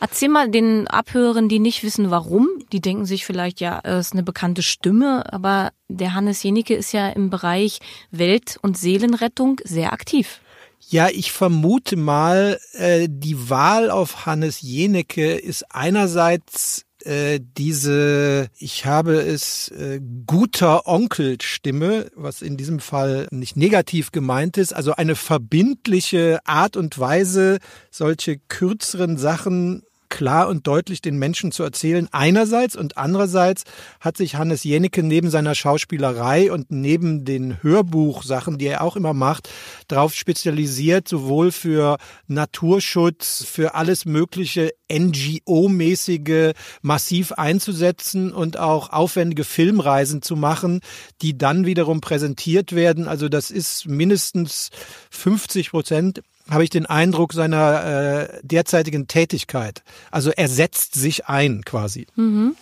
Erzähl 0.00 0.28
mal 0.28 0.48
den 0.48 0.86
Abhörern, 0.86 1.48
die 1.48 1.58
nicht 1.58 1.82
wissen, 1.82 2.10
warum. 2.10 2.48
Die 2.70 2.80
denken 2.80 3.04
sich 3.04 3.26
vielleicht, 3.26 3.60
ja, 3.60 3.80
es 3.82 4.08
ist 4.08 4.12
eine 4.12 4.22
bekannte 4.22 4.62
Stimme, 4.62 5.32
aber 5.32 5.72
der 5.88 6.14
Hannes 6.14 6.42
Jenicke 6.42 6.74
ist 6.74 6.92
ja 6.92 7.08
im 7.08 7.30
Bereich 7.30 7.80
Welt- 8.12 8.58
und 8.62 8.78
Seelenrettung 8.78 9.60
sehr 9.64 9.92
aktiv. 9.92 10.40
Ja, 10.80 11.08
ich 11.08 11.32
vermute 11.32 11.96
mal, 11.96 12.58
äh, 12.72 13.08
die 13.10 13.50
Wahl 13.50 13.90
auf 13.90 14.26
Hannes 14.26 14.62
Jenecke 14.62 15.34
ist 15.34 15.64
einerseits 15.74 16.86
äh, 17.04 17.40
diese, 17.40 18.48
ich 18.58 18.86
habe 18.86 19.20
es, 19.20 19.68
äh, 19.68 20.00
guter 20.26 20.86
Onkelstimme, 20.86 22.10
was 22.14 22.42
in 22.42 22.56
diesem 22.56 22.80
Fall 22.80 23.28
nicht 23.30 23.56
negativ 23.56 24.12
gemeint 24.12 24.56
ist, 24.56 24.72
also 24.72 24.94
eine 24.94 25.14
verbindliche 25.14 26.40
Art 26.44 26.76
und 26.76 26.98
Weise, 26.98 27.58
solche 27.90 28.38
kürzeren 28.38 29.16
Sachen 29.16 29.82
klar 30.08 30.48
und 30.48 30.66
deutlich 30.66 31.00
den 31.02 31.18
Menschen 31.18 31.52
zu 31.52 31.62
erzählen, 31.62 32.08
einerseits 32.12 32.76
und 32.76 32.96
andererseits 32.96 33.64
hat 34.00 34.16
sich 34.16 34.36
Hannes 34.36 34.64
Jennecke 34.64 35.02
neben 35.02 35.30
seiner 35.30 35.54
Schauspielerei 35.54 36.52
und 36.52 36.70
neben 36.70 37.24
den 37.24 37.62
Hörbuchsachen, 37.62 38.58
die 38.58 38.66
er 38.66 38.82
auch 38.82 38.96
immer 38.96 39.14
macht, 39.14 39.48
darauf 39.88 40.14
spezialisiert, 40.14 41.08
sowohl 41.08 41.52
für 41.52 41.98
Naturschutz, 42.26 43.44
für 43.44 43.74
alles 43.74 44.04
mögliche 44.04 44.72
NGO-mäßige 44.90 46.52
massiv 46.82 47.32
einzusetzen 47.32 48.32
und 48.32 48.58
auch 48.58 48.90
aufwendige 48.90 49.44
Filmreisen 49.44 50.22
zu 50.22 50.36
machen, 50.36 50.80
die 51.22 51.36
dann 51.36 51.66
wiederum 51.66 52.00
präsentiert 52.00 52.74
werden. 52.74 53.08
Also 53.08 53.28
das 53.28 53.50
ist 53.50 53.86
mindestens 53.86 54.70
50 55.10 55.70
Prozent 55.70 56.22
habe 56.50 56.64
ich 56.64 56.70
den 56.70 56.86
Eindruck 56.86 57.32
seiner 57.32 58.30
äh, 58.30 58.40
derzeitigen 58.42 59.06
Tätigkeit. 59.06 59.82
Also 60.10 60.30
er 60.30 60.48
setzt 60.48 60.94
sich 60.94 61.26
ein 61.26 61.62
quasi. 61.64 62.06
Mhm. 62.16 62.56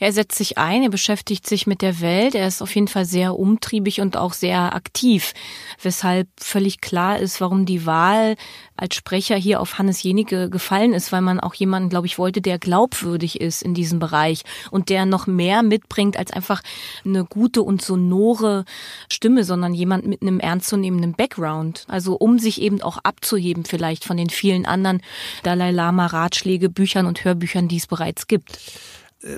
Er 0.00 0.12
setzt 0.12 0.38
sich 0.38 0.56
ein, 0.56 0.82
er 0.82 0.88
beschäftigt 0.88 1.46
sich 1.46 1.66
mit 1.66 1.82
der 1.82 2.00
Welt, 2.00 2.34
er 2.34 2.48
ist 2.48 2.62
auf 2.62 2.74
jeden 2.74 2.88
Fall 2.88 3.04
sehr 3.04 3.38
umtriebig 3.38 4.00
und 4.00 4.16
auch 4.16 4.32
sehr 4.32 4.74
aktiv, 4.74 5.34
weshalb 5.82 6.26
völlig 6.40 6.80
klar 6.80 7.18
ist, 7.18 7.42
warum 7.42 7.66
die 7.66 7.84
Wahl 7.84 8.36
als 8.76 8.94
Sprecher 8.94 9.36
hier 9.36 9.60
auf 9.60 9.78
Hannes 9.78 10.02
Jenige 10.02 10.48
gefallen 10.48 10.94
ist, 10.94 11.12
weil 11.12 11.20
man 11.20 11.38
auch 11.38 11.52
jemanden, 11.52 11.90
glaube 11.90 12.06
ich, 12.06 12.18
wollte, 12.18 12.40
der 12.40 12.58
glaubwürdig 12.58 13.42
ist 13.42 13.62
in 13.62 13.74
diesem 13.74 13.98
Bereich 13.98 14.42
und 14.70 14.88
der 14.88 15.04
noch 15.04 15.26
mehr 15.26 15.62
mitbringt 15.62 16.16
als 16.16 16.32
einfach 16.32 16.62
eine 17.04 17.26
gute 17.26 17.62
und 17.62 17.82
sonore 17.82 18.64
Stimme, 19.10 19.44
sondern 19.44 19.74
jemand 19.74 20.06
mit 20.06 20.22
einem 20.22 20.40
ernstzunehmenden 20.40 21.12
Background. 21.12 21.84
Also 21.88 22.14
um 22.14 22.38
sich 22.38 22.62
eben 22.62 22.80
auch 22.80 22.96
abzuheben 23.02 23.66
vielleicht 23.66 24.06
von 24.06 24.16
den 24.16 24.30
vielen 24.30 24.64
anderen 24.64 25.02
Dalai 25.42 25.72
Lama 25.72 26.06
Ratschläge, 26.06 26.70
Büchern 26.70 27.04
und 27.04 27.22
Hörbüchern, 27.22 27.68
die 27.68 27.76
es 27.76 27.86
bereits 27.86 28.26
gibt 28.26 28.58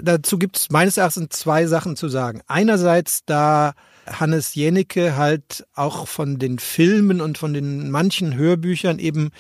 dazu 0.03 0.39
gibt 0.39 0.57
es 0.57 0.71
meines 0.71 0.97
Erachtens 0.97 1.39
zwei 1.39 1.67
Sachen 1.67 1.97
zu 1.97 2.09
sagen. 2.09 2.43
Einerseits, 2.47 3.25
da 3.27 3.75
Hannes 4.07 4.55
Jennecke 4.55 5.17
halt 5.17 5.65
auch 5.75 6.09
von 6.09 6.39
den 6.39 6.59
Filmen 6.59 7.21
und 7.21 7.39
von 7.39 7.53
den 7.55 7.91
manchen 7.91 8.35
Hörbüchern 8.35 8.99
eben 8.99 9.31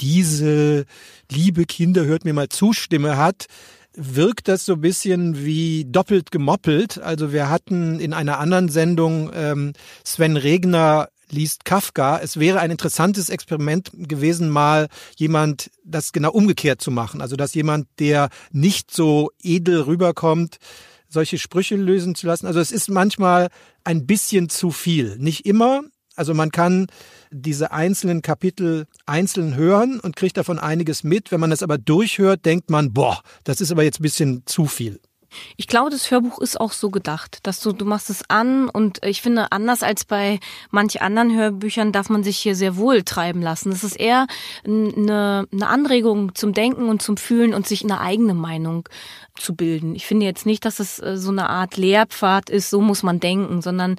diese 0.00 0.84
liebe 1.30 1.64
Kinder 1.64 2.04
hört 2.04 2.24
mir 2.24 2.32
mal 2.32 2.48
Zustimme 2.48 3.16
hat, 3.16 3.46
wirkt 3.94 4.48
das 4.48 4.64
so 4.64 4.74
ein 4.74 4.80
bisschen 4.80 5.44
wie 5.44 5.84
doppelt 5.84 6.30
gemoppelt. 6.30 6.98
Also 6.98 7.32
wir 7.32 7.50
hatten 7.50 8.00
in 8.00 8.14
einer 8.14 8.38
anderen 8.38 8.68
Sendung 8.68 9.30
ähm, 9.34 9.72
Sven 10.04 10.36
Regner 10.36 11.08
liest 11.30 11.64
Kafka. 11.64 12.18
Es 12.18 12.38
wäre 12.38 12.60
ein 12.60 12.70
interessantes 12.70 13.28
Experiment 13.28 13.90
gewesen, 13.94 14.50
mal 14.50 14.88
jemand 15.16 15.70
das 15.84 16.12
genau 16.12 16.30
umgekehrt 16.32 16.80
zu 16.80 16.90
machen. 16.90 17.20
Also 17.20 17.36
dass 17.36 17.54
jemand, 17.54 17.88
der 17.98 18.30
nicht 18.52 18.92
so 18.92 19.30
edel 19.42 19.82
rüberkommt, 19.82 20.58
solche 21.08 21.38
Sprüche 21.38 21.76
lösen 21.76 22.14
zu 22.14 22.26
lassen. 22.26 22.46
Also 22.46 22.60
es 22.60 22.72
ist 22.72 22.88
manchmal 22.88 23.48
ein 23.84 24.06
bisschen 24.06 24.48
zu 24.48 24.70
viel. 24.70 25.16
Nicht 25.18 25.46
immer. 25.46 25.82
Also 26.16 26.34
man 26.34 26.50
kann 26.50 26.86
diese 27.30 27.72
einzelnen 27.72 28.22
Kapitel 28.22 28.86
einzeln 29.06 29.54
hören 29.54 30.00
und 30.00 30.16
kriegt 30.16 30.36
davon 30.36 30.58
einiges 30.58 31.02
mit. 31.04 31.32
Wenn 31.32 31.40
man 31.40 31.50
das 31.50 31.62
aber 31.62 31.78
durchhört, 31.78 32.44
denkt 32.44 32.70
man, 32.70 32.92
boah, 32.92 33.22
das 33.44 33.60
ist 33.60 33.72
aber 33.72 33.84
jetzt 33.84 34.00
ein 34.00 34.02
bisschen 34.02 34.42
zu 34.46 34.66
viel. 34.66 35.00
Ich 35.56 35.66
glaube, 35.66 35.90
das 35.90 36.10
Hörbuch 36.10 36.40
ist 36.40 36.60
auch 36.60 36.72
so 36.72 36.90
gedacht, 36.90 37.38
dass 37.44 37.60
du, 37.60 37.72
du 37.72 37.84
machst 37.84 38.10
es 38.10 38.22
an 38.28 38.68
und 38.68 39.04
ich 39.04 39.22
finde, 39.22 39.52
anders 39.52 39.82
als 39.82 40.04
bei 40.04 40.40
manch 40.70 41.02
anderen 41.02 41.34
Hörbüchern 41.34 41.92
darf 41.92 42.08
man 42.08 42.24
sich 42.24 42.38
hier 42.38 42.56
sehr 42.56 42.76
wohl 42.76 43.02
treiben 43.02 43.42
lassen. 43.42 43.70
Es 43.72 43.84
ist 43.84 43.96
eher 43.96 44.26
eine, 44.64 45.46
eine 45.52 45.66
Anregung 45.68 46.34
zum 46.34 46.52
Denken 46.52 46.88
und 46.88 47.02
zum 47.02 47.16
Fühlen 47.16 47.54
und 47.54 47.66
sich 47.66 47.84
eine 47.84 48.00
eigene 48.00 48.34
Meinung 48.34 48.88
zu 49.36 49.54
bilden. 49.54 49.94
Ich 49.94 50.06
finde 50.06 50.26
jetzt 50.26 50.46
nicht, 50.46 50.64
dass 50.64 50.80
es 50.80 50.98
äh, 50.98 51.16
so 51.16 51.30
eine 51.30 51.48
Art 51.48 51.76
Lehrpfad 51.76 52.50
ist, 52.50 52.70
so 52.70 52.80
muss 52.80 53.02
man 53.02 53.20
denken, 53.20 53.62
sondern 53.62 53.96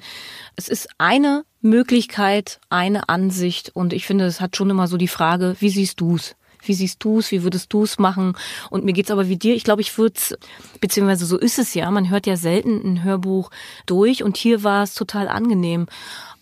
es 0.56 0.68
ist 0.68 0.88
eine 0.98 1.44
Möglichkeit, 1.60 2.60
eine 2.68 3.08
Ansicht 3.08 3.70
und 3.74 3.92
ich 3.92 4.06
finde, 4.06 4.26
es 4.26 4.40
hat 4.40 4.56
schon 4.56 4.70
immer 4.70 4.88
so 4.88 4.96
die 4.96 5.08
Frage, 5.08 5.56
wie 5.60 5.70
siehst 5.70 6.00
du's? 6.00 6.34
Wie 6.64 6.74
siehst 6.74 7.02
du 7.04 7.18
es? 7.18 7.30
Wie 7.30 7.42
würdest 7.42 7.72
du 7.72 7.84
es 7.84 7.98
machen? 7.98 8.36
Und 8.70 8.84
mir 8.84 8.92
geht's 8.92 9.10
aber 9.10 9.28
wie 9.28 9.36
dir. 9.36 9.54
Ich 9.54 9.64
glaube, 9.64 9.82
ich 9.82 9.96
würde 9.98 10.14
es, 10.16 10.36
beziehungsweise 10.80 11.26
so 11.26 11.38
ist 11.38 11.58
es 11.58 11.74
ja. 11.74 11.90
Man 11.90 12.10
hört 12.10 12.26
ja 12.26 12.36
selten 12.36 12.80
ein 12.84 13.04
Hörbuch 13.04 13.50
durch 13.86 14.22
und 14.22 14.36
hier 14.36 14.64
war 14.64 14.82
es 14.82 14.94
total 14.94 15.28
angenehm 15.28 15.86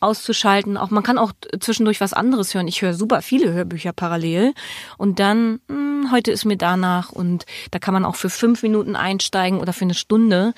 auszuschalten. 0.00 0.76
Auch 0.76 0.90
man 0.90 1.02
kann 1.02 1.18
auch 1.18 1.32
zwischendurch 1.60 2.00
was 2.00 2.12
anderes 2.12 2.54
hören. 2.54 2.68
Ich 2.68 2.82
höre 2.82 2.94
super 2.94 3.22
viele 3.22 3.52
Hörbücher 3.52 3.92
parallel 3.92 4.54
und 4.96 5.18
dann 5.18 5.60
hm, 5.68 6.10
heute 6.10 6.32
ist 6.32 6.44
mir 6.44 6.56
danach 6.56 7.12
und 7.12 7.44
da 7.70 7.78
kann 7.78 7.94
man 7.94 8.04
auch 8.04 8.16
für 8.16 8.30
fünf 8.30 8.62
Minuten 8.62 8.96
einsteigen 8.96 9.60
oder 9.60 9.72
für 9.72 9.84
eine 9.84 9.94
Stunde. 9.94 10.54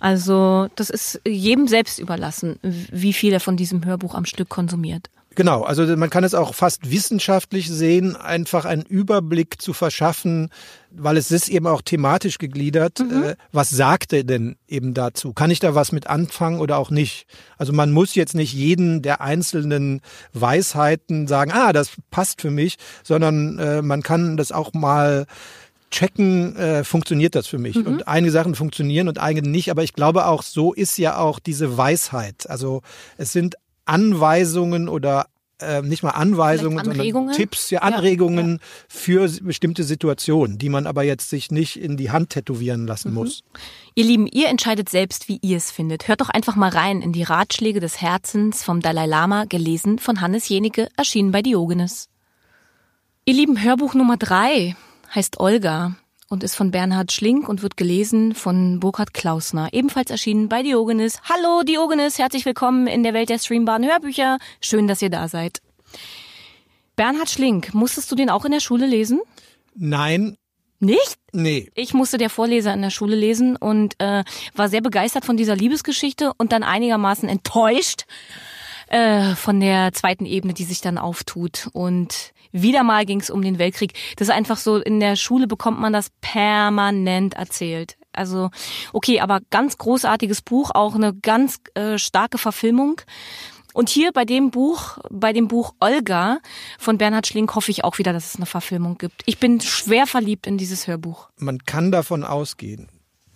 Also 0.00 0.68
das 0.74 0.90
ist 0.90 1.20
jedem 1.26 1.68
selbst 1.68 1.98
überlassen, 1.98 2.58
wie 2.62 3.12
viel 3.12 3.32
er 3.32 3.40
von 3.40 3.56
diesem 3.56 3.84
Hörbuch 3.84 4.14
am 4.14 4.24
Stück 4.24 4.48
konsumiert. 4.48 5.08
Genau, 5.36 5.62
also 5.62 5.84
man 5.96 6.10
kann 6.10 6.24
es 6.24 6.34
auch 6.34 6.54
fast 6.54 6.90
wissenschaftlich 6.90 7.70
sehen, 7.70 8.16
einfach 8.16 8.64
einen 8.64 8.82
Überblick 8.82 9.62
zu 9.62 9.72
verschaffen, 9.72 10.50
weil 10.90 11.16
es 11.16 11.30
ist 11.30 11.48
eben 11.48 11.68
auch 11.68 11.82
thematisch 11.82 12.38
gegliedert. 12.38 12.98
Mhm. 12.98 13.22
Äh, 13.22 13.36
was 13.52 13.70
sagt 13.70 14.12
er 14.12 14.24
denn 14.24 14.56
eben 14.66 14.92
dazu? 14.92 15.32
Kann 15.32 15.52
ich 15.52 15.60
da 15.60 15.76
was 15.76 15.92
mit 15.92 16.08
anfangen 16.08 16.58
oder 16.58 16.78
auch 16.78 16.90
nicht? 16.90 17.26
Also 17.58 17.72
man 17.72 17.92
muss 17.92 18.16
jetzt 18.16 18.34
nicht 18.34 18.52
jeden 18.52 19.02
der 19.02 19.20
einzelnen 19.20 20.00
Weisheiten 20.32 21.28
sagen, 21.28 21.52
ah, 21.52 21.72
das 21.72 21.92
passt 22.10 22.40
für 22.40 22.50
mich, 22.50 22.76
sondern 23.04 23.58
äh, 23.60 23.82
man 23.82 24.02
kann 24.02 24.36
das 24.36 24.50
auch 24.50 24.72
mal 24.72 25.26
checken, 25.92 26.56
äh, 26.56 26.82
funktioniert 26.82 27.36
das 27.36 27.46
für 27.46 27.58
mich. 27.58 27.76
Mhm. 27.76 27.86
Und 27.86 28.08
einige 28.08 28.32
Sachen 28.32 28.56
funktionieren 28.56 29.06
und 29.06 29.18
einige 29.18 29.48
nicht. 29.48 29.70
Aber 29.70 29.84
ich 29.84 29.92
glaube 29.92 30.26
auch, 30.26 30.42
so 30.42 30.72
ist 30.72 30.98
ja 30.98 31.18
auch 31.18 31.38
diese 31.38 31.76
Weisheit. 31.76 32.50
Also 32.50 32.82
es 33.16 33.32
sind 33.32 33.54
Anweisungen 33.90 34.88
oder 34.88 35.26
äh, 35.60 35.82
nicht 35.82 36.02
mal 36.02 36.10
Anweisungen, 36.10 36.84
sondern 36.84 37.32
Tipps, 37.32 37.70
ja, 37.70 37.80
Anregungen 37.80 38.46
ja, 38.46 38.54
ja. 38.54 38.60
für 38.88 39.28
bestimmte 39.42 39.84
Situationen, 39.84 40.58
die 40.58 40.68
man 40.68 40.86
aber 40.86 41.02
jetzt 41.02 41.28
sich 41.28 41.50
nicht 41.50 41.76
in 41.76 41.96
die 41.96 42.10
Hand 42.10 42.30
tätowieren 42.30 42.86
lassen 42.86 43.10
mhm. 43.10 43.14
muss. 43.14 43.42
Ihr 43.94 44.04
Lieben, 44.04 44.26
ihr 44.26 44.48
entscheidet 44.48 44.88
selbst, 44.88 45.28
wie 45.28 45.38
ihr 45.42 45.56
es 45.56 45.70
findet. 45.70 46.08
Hört 46.08 46.20
doch 46.20 46.30
einfach 46.30 46.56
mal 46.56 46.70
rein 46.70 47.02
in 47.02 47.12
die 47.12 47.24
Ratschläge 47.24 47.80
des 47.80 48.00
Herzens 48.00 48.62
vom 48.62 48.80
Dalai 48.80 49.06
Lama, 49.06 49.44
gelesen 49.44 49.98
von 49.98 50.20
Hannes 50.20 50.48
Jenecke, 50.48 50.88
erschienen 50.96 51.32
bei 51.32 51.42
Diogenes. 51.42 52.08
Ihr 53.24 53.34
Lieben, 53.34 53.62
Hörbuch 53.62 53.94
Nummer 53.94 54.16
drei 54.16 54.76
heißt 55.14 55.40
Olga 55.40 55.96
und 56.30 56.44
ist 56.44 56.54
von 56.54 56.70
Bernhard 56.70 57.12
Schlink 57.12 57.48
und 57.48 57.62
wird 57.62 57.76
gelesen 57.76 58.34
von 58.34 58.78
Burkhard 58.78 59.12
Klausner, 59.12 59.68
ebenfalls 59.72 60.10
erschienen 60.10 60.48
bei 60.48 60.62
Diogenes. 60.62 61.20
Hallo 61.24 61.64
Diogenes, 61.64 62.18
herzlich 62.18 62.46
willkommen 62.46 62.86
in 62.86 63.02
der 63.02 63.12
Welt 63.12 63.28
der 63.28 63.38
streambaren 63.38 63.84
Hörbücher. 63.84 64.38
Schön, 64.60 64.86
dass 64.86 65.02
ihr 65.02 65.10
da 65.10 65.26
seid. 65.26 65.60
Bernhard 66.94 67.28
Schlink, 67.28 67.74
musstest 67.74 68.10
du 68.12 68.14
den 68.14 68.30
auch 68.30 68.44
in 68.44 68.52
der 68.52 68.60
Schule 68.60 68.86
lesen? 68.86 69.20
Nein. 69.74 70.36
Nicht? 70.78 71.18
Nee. 71.32 71.68
Ich 71.74 71.94
musste 71.94 72.16
der 72.16 72.30
Vorleser 72.30 72.72
in 72.72 72.80
der 72.80 72.90
Schule 72.90 73.16
lesen 73.16 73.56
und 73.56 73.96
äh, 73.98 74.22
war 74.54 74.68
sehr 74.68 74.80
begeistert 74.80 75.24
von 75.24 75.36
dieser 75.36 75.56
Liebesgeschichte 75.56 76.32
und 76.38 76.52
dann 76.52 76.62
einigermaßen 76.62 77.28
enttäuscht, 77.28 78.04
äh, 78.90 79.34
von 79.34 79.60
der 79.60 79.92
zweiten 79.92 80.26
Ebene, 80.26 80.52
die 80.52 80.64
sich 80.64 80.80
dann 80.80 80.98
auftut. 80.98 81.68
Und 81.72 82.32
wieder 82.52 82.82
mal 82.82 83.06
ging 83.06 83.20
es 83.20 83.30
um 83.30 83.42
den 83.42 83.58
Weltkrieg. 83.58 83.94
Das 84.16 84.28
ist 84.28 84.34
einfach 84.34 84.58
so, 84.58 84.76
in 84.76 85.00
der 85.00 85.16
Schule 85.16 85.46
bekommt 85.46 85.80
man 85.80 85.92
das 85.92 86.10
permanent 86.20 87.34
erzählt. 87.34 87.96
Also, 88.12 88.50
okay, 88.92 89.20
aber 89.20 89.40
ganz 89.50 89.78
großartiges 89.78 90.42
Buch, 90.42 90.72
auch 90.74 90.94
eine 90.94 91.14
ganz 91.14 91.58
äh, 91.74 91.96
starke 91.96 92.38
Verfilmung. 92.38 93.00
Und 93.72 93.88
hier 93.88 94.10
bei 94.12 94.24
dem 94.24 94.50
Buch, 94.50 94.98
bei 95.10 95.32
dem 95.32 95.46
Buch 95.46 95.74
Olga 95.78 96.40
von 96.78 96.98
Bernhard 96.98 97.28
Schlink 97.28 97.54
hoffe 97.54 97.70
ich 97.70 97.84
auch 97.84 97.98
wieder, 97.98 98.12
dass 98.12 98.26
es 98.26 98.36
eine 98.36 98.46
Verfilmung 98.46 98.98
gibt. 98.98 99.22
Ich 99.26 99.38
bin 99.38 99.60
schwer 99.60 100.08
verliebt 100.08 100.48
in 100.48 100.58
dieses 100.58 100.88
Hörbuch. 100.88 101.28
Man 101.36 101.64
kann 101.64 101.92
davon 101.92 102.24
ausgehen. 102.24 102.88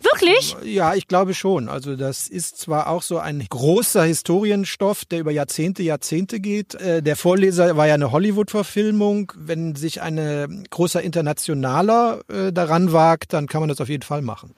Wirklich? 0.05 0.57
Ja, 0.65 0.95
ich 0.95 1.09
glaube 1.09 1.35
schon. 1.35 1.69
Also 1.69 1.97
das 1.97 2.29
ist 2.29 2.59
zwar 2.59 2.89
auch 2.89 3.03
so 3.03 3.19
ein 3.19 3.45
großer 3.49 4.05
Historienstoff, 4.05 5.05
der 5.05 5.21
über 5.21 5.33
Jahrzehnte, 5.33 5.83
Jahrzehnte 5.83 6.41
geht. 6.41 6.75
Äh, 6.75 7.03
der 7.03 7.17
Vorleser 7.17 7.77
war 7.77 7.87
ja 7.87 7.95
eine 7.95 8.13
Hollywood-Verfilmung. 8.13 9.33
Wenn 9.37 9.75
sich 9.75 10.03
ein 10.03 10.65
großer 10.71 11.03
Internationaler 11.03 12.21
äh, 12.29 12.53
daran 12.53 12.93
wagt, 12.93 13.33
dann 13.33 13.47
kann 13.47 13.61
man 13.61 13.69
das 13.69 13.81
auf 13.81 13.89
jeden 13.89 14.03
Fall 14.03 14.23
machen. 14.23 14.55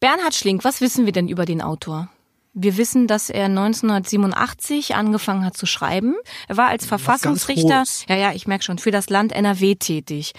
Bernhard 0.00 0.34
Schlink, 0.34 0.64
was 0.64 0.80
wissen 0.80 1.06
wir 1.06 1.12
denn 1.12 1.28
über 1.28 1.44
den 1.44 1.60
Autor? 1.60 2.08
Wir 2.54 2.76
wissen, 2.76 3.06
dass 3.06 3.30
er 3.30 3.44
1987 3.46 4.94
angefangen 4.94 5.44
hat 5.44 5.56
zu 5.56 5.66
schreiben. 5.66 6.14
Er 6.48 6.56
war 6.56 6.68
als 6.68 6.86
Verfassungsrichter, 6.86 7.84
ja, 8.08 8.16
ja, 8.16 8.32
ich 8.32 8.46
merke 8.46 8.64
schon, 8.64 8.78
für 8.78 8.90
das 8.90 9.10
Land 9.10 9.32
NRW 9.32 9.76
tätig. 9.76 10.32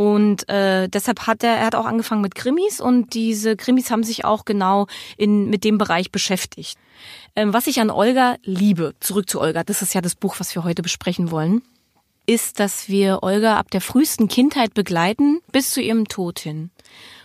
Und 0.00 0.48
äh, 0.48 0.88
deshalb 0.88 1.26
hat 1.26 1.44
er, 1.44 1.56
er 1.56 1.66
hat 1.66 1.74
auch 1.74 1.84
angefangen 1.84 2.22
mit 2.22 2.34
Krimis 2.34 2.80
und 2.80 3.12
diese 3.12 3.54
Krimis 3.54 3.90
haben 3.90 4.02
sich 4.02 4.24
auch 4.24 4.46
genau 4.46 4.86
in, 5.18 5.50
mit 5.50 5.62
dem 5.62 5.76
Bereich 5.76 6.10
beschäftigt. 6.10 6.78
Ähm, 7.36 7.52
was 7.52 7.66
ich 7.66 7.82
an 7.82 7.90
Olga 7.90 8.36
liebe, 8.42 8.94
zurück 9.00 9.28
zu 9.28 9.42
Olga, 9.42 9.62
das 9.62 9.82
ist 9.82 9.92
ja 9.92 10.00
das 10.00 10.14
Buch, 10.14 10.36
was 10.38 10.54
wir 10.54 10.64
heute 10.64 10.80
besprechen 10.80 11.30
wollen, 11.30 11.60
ist, 12.24 12.60
dass 12.60 12.88
wir 12.88 13.22
Olga 13.22 13.58
ab 13.58 13.70
der 13.72 13.82
frühesten 13.82 14.26
Kindheit 14.26 14.72
begleiten 14.72 15.40
bis 15.52 15.68
zu 15.68 15.82
ihrem 15.82 16.08
Tod 16.08 16.38
hin. 16.38 16.70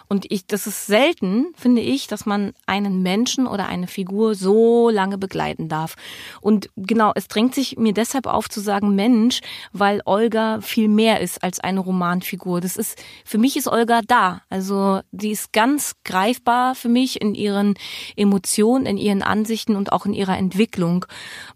Und 0.07 0.25
ich, 0.31 0.45
das 0.45 0.67
ist 0.67 0.85
selten, 0.85 1.47
finde 1.55 1.81
ich, 1.81 2.07
dass 2.07 2.25
man 2.25 2.53
einen 2.65 3.01
Menschen 3.01 3.47
oder 3.47 3.67
eine 3.67 3.87
Figur 3.87 4.35
so 4.35 4.89
lange 4.89 5.17
begleiten 5.17 5.69
darf. 5.69 5.95
Und 6.41 6.69
genau, 6.75 7.11
es 7.15 7.27
drängt 7.27 7.55
sich 7.55 7.77
mir 7.77 7.93
deshalb 7.93 8.27
auf 8.27 8.49
zu 8.49 8.59
sagen 8.59 8.95
Mensch, 8.95 9.41
weil 9.73 10.01
Olga 10.05 10.61
viel 10.61 10.87
mehr 10.87 11.21
ist 11.21 11.43
als 11.43 11.59
eine 11.59 11.79
Romanfigur. 11.79 12.61
Das 12.61 12.77
ist, 12.77 13.01
für 13.23 13.37
mich 13.37 13.57
ist 13.57 13.67
Olga 13.67 14.01
da. 14.05 14.41
Also, 14.49 15.01
die 15.11 15.31
ist 15.31 15.53
ganz 15.53 15.93
greifbar 16.03 16.75
für 16.75 16.89
mich 16.89 17.21
in 17.21 17.35
ihren 17.35 17.75
Emotionen, 18.15 18.85
in 18.85 18.97
ihren 18.97 19.21
Ansichten 19.21 19.75
und 19.75 19.91
auch 19.91 20.05
in 20.05 20.13
ihrer 20.13 20.37
Entwicklung. 20.37 21.05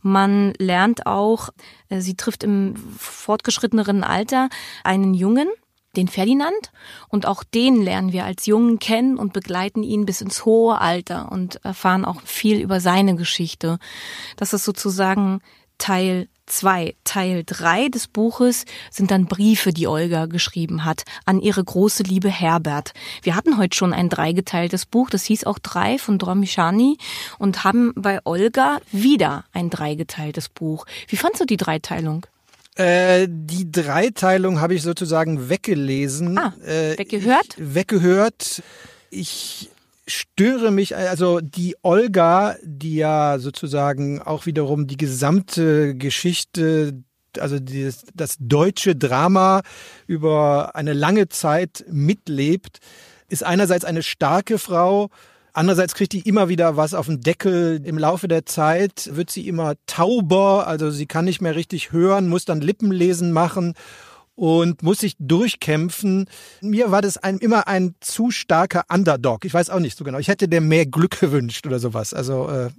Man 0.01 0.53
lernt 0.57 1.05
auch, 1.05 1.49
äh, 1.89 2.01
sie 2.01 2.15
trifft 2.15 2.43
im 2.43 2.75
fortgeschritteneren 2.97 4.03
Alter 4.03 4.49
einen 4.83 5.13
Jungen, 5.13 5.47
den 5.95 6.07
Ferdinand 6.07 6.71
und 7.07 7.25
auch 7.25 7.43
den 7.43 7.81
lernen 7.81 8.13
wir 8.13 8.25
als 8.25 8.45
Jungen 8.45 8.79
kennen 8.79 9.17
und 9.17 9.33
begleiten 9.33 9.83
ihn 9.83 10.05
bis 10.05 10.21
ins 10.21 10.45
hohe 10.45 10.79
Alter 10.79 11.31
und 11.31 11.63
erfahren 11.65 12.05
auch 12.05 12.21
viel 12.21 12.59
über 12.59 12.79
seine 12.79 13.15
Geschichte. 13.15 13.79
Das 14.37 14.53
ist 14.53 14.65
sozusagen 14.65 15.41
Teil 15.79 16.27
zwei. 16.45 16.95
Teil 17.03 17.43
drei 17.45 17.87
des 17.87 18.07
Buches 18.07 18.65
sind 18.91 19.11
dann 19.11 19.25
Briefe, 19.25 19.71
die 19.71 19.87
Olga 19.87 20.25
geschrieben 20.25 20.83
hat 20.83 21.03
an 21.25 21.39
ihre 21.39 21.63
große 21.63 22.03
Liebe 22.03 22.29
Herbert. 22.29 22.93
Wir 23.23 23.35
hatten 23.35 23.57
heute 23.57 23.75
schon 23.75 23.93
ein 23.93 24.09
dreigeteiltes 24.09 24.85
Buch, 24.85 25.09
das 25.09 25.23
hieß 25.25 25.45
auch 25.45 25.59
Drei 25.59 25.97
von 25.97 26.17
Dromischani 26.17 26.97
und 27.37 27.63
haben 27.63 27.93
bei 27.95 28.19
Olga 28.25 28.79
wieder 28.91 29.45
ein 29.53 29.69
dreigeteiltes 29.69 30.49
Buch. 30.49 30.85
Wie 31.07 31.17
fandst 31.17 31.41
du 31.41 31.45
die 31.45 31.57
Dreiteilung? 31.57 32.25
Äh, 32.79 33.27
die 33.29 33.69
Dreiteilung 33.69 34.61
habe 34.61 34.73
ich 34.73 34.83
sozusagen 34.83 35.49
weggelesen. 35.49 36.37
Ah, 36.37 36.53
äh, 36.65 36.97
weggehört? 36.97 37.57
Ich, 37.57 37.75
weggehört. 37.75 38.63
Ich 39.09 39.69
störe 40.07 40.71
mich, 40.71 40.95
also 40.95 41.41
die 41.41 41.75
Olga, 41.81 42.55
die 42.63 42.95
ja 42.95 43.37
sozusagen 43.37 44.21
auch 44.21 44.45
wiederum 44.45 44.87
die 44.87 44.95
gesamte 44.95 45.93
Geschichte 45.95 47.03
also 47.37 47.59
dieses, 47.59 48.05
das 48.15 48.37
deutsche 48.39 48.95
Drama 48.95 49.61
über 50.07 50.75
eine 50.75 50.93
lange 50.93 51.29
Zeit 51.29 51.85
mitlebt, 51.89 52.79
ist 53.27 53.43
einerseits 53.43 53.85
eine 53.85 54.03
starke 54.03 54.57
Frau, 54.57 55.09
Andererseits 55.59 55.93
kriegt 55.93 56.13
die 56.13 56.21
immer 56.21 56.47
wieder 56.47 56.77
was 56.77 56.93
auf 56.93 57.07
den 57.07 57.19
Deckel. 57.19 57.81
Im 57.83 57.97
Laufe 57.97 58.29
der 58.29 58.45
Zeit 58.45 59.09
wird 59.11 59.29
sie 59.29 59.45
immer 59.45 59.73
tauber, 59.87 60.65
also 60.67 60.89
sie 60.89 61.05
kann 61.05 61.25
nicht 61.25 61.41
mehr 61.41 61.53
richtig 61.53 61.91
hören, 61.91 62.29
muss 62.29 62.45
dann 62.45 62.61
Lippenlesen 62.61 63.33
machen 63.33 63.73
und 64.35 64.83
muss 64.83 64.99
sich 64.99 65.17
durchkämpfen. 65.19 66.29
Mir 66.61 66.91
war 66.91 67.01
das 67.01 67.17
ein, 67.17 67.39
immer 67.39 67.67
ein 67.67 67.95
zu 67.99 68.31
starker 68.31 68.85
Underdog. 68.87 69.43
Ich 69.43 69.53
weiß 69.53 69.69
auch 69.69 69.81
nicht 69.81 69.97
so 69.97 70.05
genau. 70.05 70.17
Ich 70.17 70.29
hätte 70.29 70.47
der 70.47 70.61
mehr 70.61 70.85
Glück 70.85 71.19
gewünscht 71.19 71.67
oder 71.67 71.79
sowas. 71.79 72.13
Also 72.13 72.47
äh, 72.47 72.69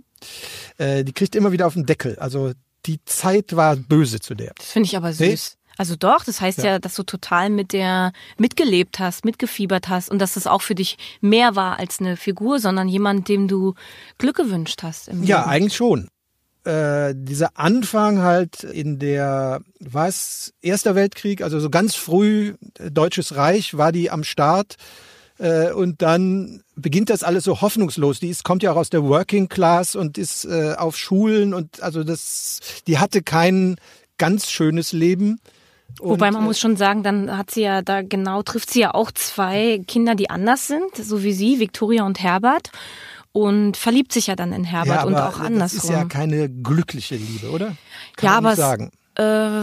äh, 0.78 1.04
die 1.04 1.12
kriegt 1.12 1.36
immer 1.36 1.52
wieder 1.52 1.66
auf 1.66 1.74
den 1.74 1.84
Deckel. 1.84 2.18
Also 2.18 2.52
die 2.86 3.04
Zeit 3.04 3.54
war 3.54 3.76
böse 3.76 4.20
zu 4.20 4.34
der. 4.34 4.54
Das 4.56 4.72
finde 4.72 4.86
ich 4.86 4.96
aber 4.96 5.12
süß. 5.12 5.18
Nee? 5.20 5.59
Also 5.80 5.96
doch, 5.96 6.24
das 6.24 6.42
heißt 6.42 6.58
ja. 6.58 6.72
ja. 6.72 6.78
dass 6.78 6.94
du 6.94 7.04
total 7.04 7.48
mit 7.48 7.72
der 7.72 8.12
mitgelebt 8.36 8.98
hast, 8.98 9.24
mitgefiebert 9.24 9.88
hast 9.88 10.10
und 10.10 10.18
dass 10.18 10.34
das 10.34 10.46
auch 10.46 10.60
für 10.60 10.74
dich 10.74 10.98
mehr 11.22 11.56
war 11.56 11.78
als 11.78 12.00
eine 12.00 12.18
Figur, 12.18 12.58
sondern 12.58 12.86
jemand, 12.86 13.28
dem 13.28 13.48
du 13.48 13.72
Glück 14.18 14.36
gewünscht 14.36 14.82
hast. 14.82 15.06
Ja, 15.06 15.38
Leben. 15.38 15.48
eigentlich 15.48 15.76
schon. 15.76 16.08
Äh, 16.64 17.14
dieser 17.16 17.58
Anfang 17.58 18.20
halt 18.20 18.62
in 18.62 18.98
der, 18.98 19.62
was, 19.78 20.52
Erster 20.60 20.94
Weltkrieg, 20.96 21.40
also 21.40 21.58
so 21.58 21.70
ganz 21.70 21.94
früh, 21.94 22.56
äh, 22.78 22.90
Deutsches 22.90 23.36
Reich, 23.36 23.78
war 23.78 23.90
die 23.90 24.10
am 24.10 24.22
Start. 24.22 24.76
Äh, 25.38 25.72
und 25.72 26.02
dann 26.02 26.62
beginnt 26.76 27.08
das 27.08 27.22
alles 27.22 27.44
so 27.44 27.62
hoffnungslos. 27.62 28.20
Die 28.20 28.28
ist, 28.28 28.44
kommt 28.44 28.62
ja 28.62 28.72
auch 28.72 28.76
aus 28.76 28.90
der 28.90 29.04
Working 29.04 29.48
Class 29.48 29.96
und 29.96 30.18
ist 30.18 30.44
äh, 30.44 30.74
auf 30.76 30.98
Schulen 30.98 31.54
und 31.54 31.82
also 31.82 32.04
das, 32.04 32.60
die 32.86 32.98
hatte 32.98 33.22
kein 33.22 33.76
ganz 34.18 34.50
schönes 34.50 34.92
Leben. 34.92 35.40
Und 35.98 36.10
Wobei 36.10 36.30
man 36.30 36.42
äh, 36.42 36.46
muss 36.46 36.58
schon 36.58 36.76
sagen, 36.76 37.02
dann 37.02 37.36
hat 37.36 37.50
sie 37.50 37.62
ja 37.62 37.82
da 37.82 38.02
genau, 38.02 38.42
trifft 38.42 38.70
sie 38.70 38.80
ja 38.80 38.94
auch 38.94 39.10
zwei 39.10 39.82
Kinder, 39.86 40.14
die 40.14 40.30
anders 40.30 40.66
sind, 40.66 40.94
so 40.96 41.22
wie 41.22 41.32
sie, 41.32 41.58
Victoria 41.58 42.04
und 42.04 42.22
Herbert. 42.22 42.70
Und 43.32 43.76
verliebt 43.76 44.12
sich 44.12 44.26
ja 44.26 44.34
dann 44.34 44.52
in 44.52 44.64
Herbert 44.64 45.02
ja, 45.02 45.04
und 45.04 45.14
auch 45.14 45.38
andersrum. 45.38 45.58
Das 45.58 45.72
ist 45.74 45.88
ja 45.88 46.04
keine 46.04 46.48
glückliche 46.48 47.14
Liebe, 47.14 47.50
oder? 47.50 47.76
Kann 48.16 48.30
ja, 48.30 48.38
aber 48.38 48.56
sagen. 48.56 48.90
Es, 49.14 49.24
äh, 49.24 49.62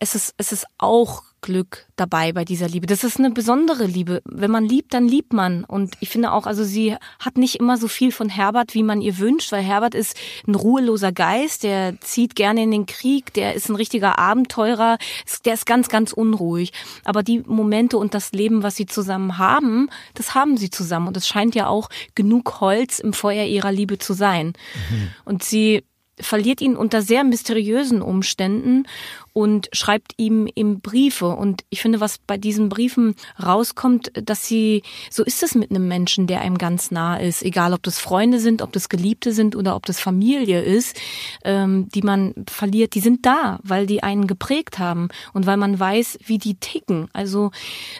es, 0.00 0.14
ist, 0.16 0.34
es 0.38 0.52
ist 0.52 0.66
auch 0.78 1.22
Glück 1.46 1.86
dabei 1.94 2.32
bei 2.32 2.44
dieser 2.44 2.68
Liebe. 2.68 2.88
Das 2.88 3.04
ist 3.04 3.20
eine 3.20 3.30
besondere 3.30 3.86
Liebe. 3.86 4.20
Wenn 4.24 4.50
man 4.50 4.64
liebt, 4.64 4.92
dann 4.92 5.06
liebt 5.06 5.32
man. 5.32 5.62
Und 5.62 5.94
ich 6.00 6.08
finde 6.08 6.32
auch, 6.32 6.44
also 6.46 6.64
sie 6.64 6.96
hat 7.20 7.38
nicht 7.38 7.54
immer 7.54 7.76
so 7.76 7.86
viel 7.86 8.10
von 8.10 8.28
Herbert, 8.28 8.74
wie 8.74 8.82
man 8.82 9.00
ihr 9.00 9.18
wünscht, 9.18 9.52
weil 9.52 9.62
Herbert 9.62 9.94
ist 9.94 10.16
ein 10.46 10.56
ruheloser 10.56 11.12
Geist, 11.12 11.62
der 11.62 12.00
zieht 12.00 12.34
gerne 12.34 12.64
in 12.64 12.72
den 12.72 12.86
Krieg, 12.86 13.32
der 13.32 13.54
ist 13.54 13.68
ein 13.68 13.76
richtiger 13.76 14.18
Abenteurer, 14.18 14.98
der 15.44 15.54
ist 15.54 15.66
ganz, 15.66 15.88
ganz 15.88 16.12
unruhig. 16.12 16.72
Aber 17.04 17.22
die 17.22 17.38
Momente 17.46 17.96
und 17.96 18.12
das 18.12 18.32
Leben, 18.32 18.64
was 18.64 18.74
sie 18.74 18.86
zusammen 18.86 19.38
haben, 19.38 19.88
das 20.14 20.34
haben 20.34 20.56
sie 20.56 20.70
zusammen. 20.70 21.06
Und 21.06 21.16
es 21.16 21.28
scheint 21.28 21.54
ja 21.54 21.68
auch 21.68 21.88
genug 22.16 22.60
Holz 22.60 22.98
im 22.98 23.12
Feuer 23.12 23.44
ihrer 23.44 23.70
Liebe 23.70 23.98
zu 23.98 24.12
sein. 24.12 24.48
Mhm. 24.90 25.10
Und 25.24 25.44
sie 25.44 25.84
verliert 26.18 26.60
ihn 26.60 26.76
unter 26.76 27.02
sehr 27.02 27.24
mysteriösen 27.24 28.00
Umständen 28.02 28.86
und 29.32 29.68
schreibt 29.72 30.14
ihm 30.16 30.48
im 30.54 30.80
Briefe. 30.80 31.28
Und 31.28 31.64
ich 31.68 31.82
finde, 31.82 32.00
was 32.00 32.18
bei 32.18 32.38
diesen 32.38 32.68
Briefen 32.68 33.14
rauskommt, 33.42 34.10
dass 34.14 34.46
sie, 34.46 34.82
so 35.10 35.24
ist 35.24 35.42
es 35.42 35.54
mit 35.54 35.70
einem 35.70 35.88
Menschen, 35.88 36.26
der 36.26 36.40
einem 36.40 36.56
ganz 36.56 36.90
nah 36.90 37.16
ist, 37.16 37.42
egal 37.42 37.74
ob 37.74 37.82
das 37.82 37.98
Freunde 37.98 38.40
sind, 38.40 38.62
ob 38.62 38.72
das 38.72 38.88
Geliebte 38.88 39.32
sind 39.32 39.56
oder 39.56 39.76
ob 39.76 39.84
das 39.84 40.00
Familie 40.00 40.62
ist, 40.62 40.96
ähm, 41.44 41.88
die 41.90 42.02
man 42.02 42.34
verliert, 42.48 42.94
die 42.94 43.00
sind 43.00 43.26
da, 43.26 43.58
weil 43.62 43.86
die 43.86 44.02
einen 44.02 44.26
geprägt 44.26 44.78
haben 44.78 45.08
und 45.34 45.46
weil 45.46 45.58
man 45.58 45.78
weiß, 45.78 46.18
wie 46.24 46.38
die 46.38 46.54
ticken. 46.54 47.08
Also 47.12 47.50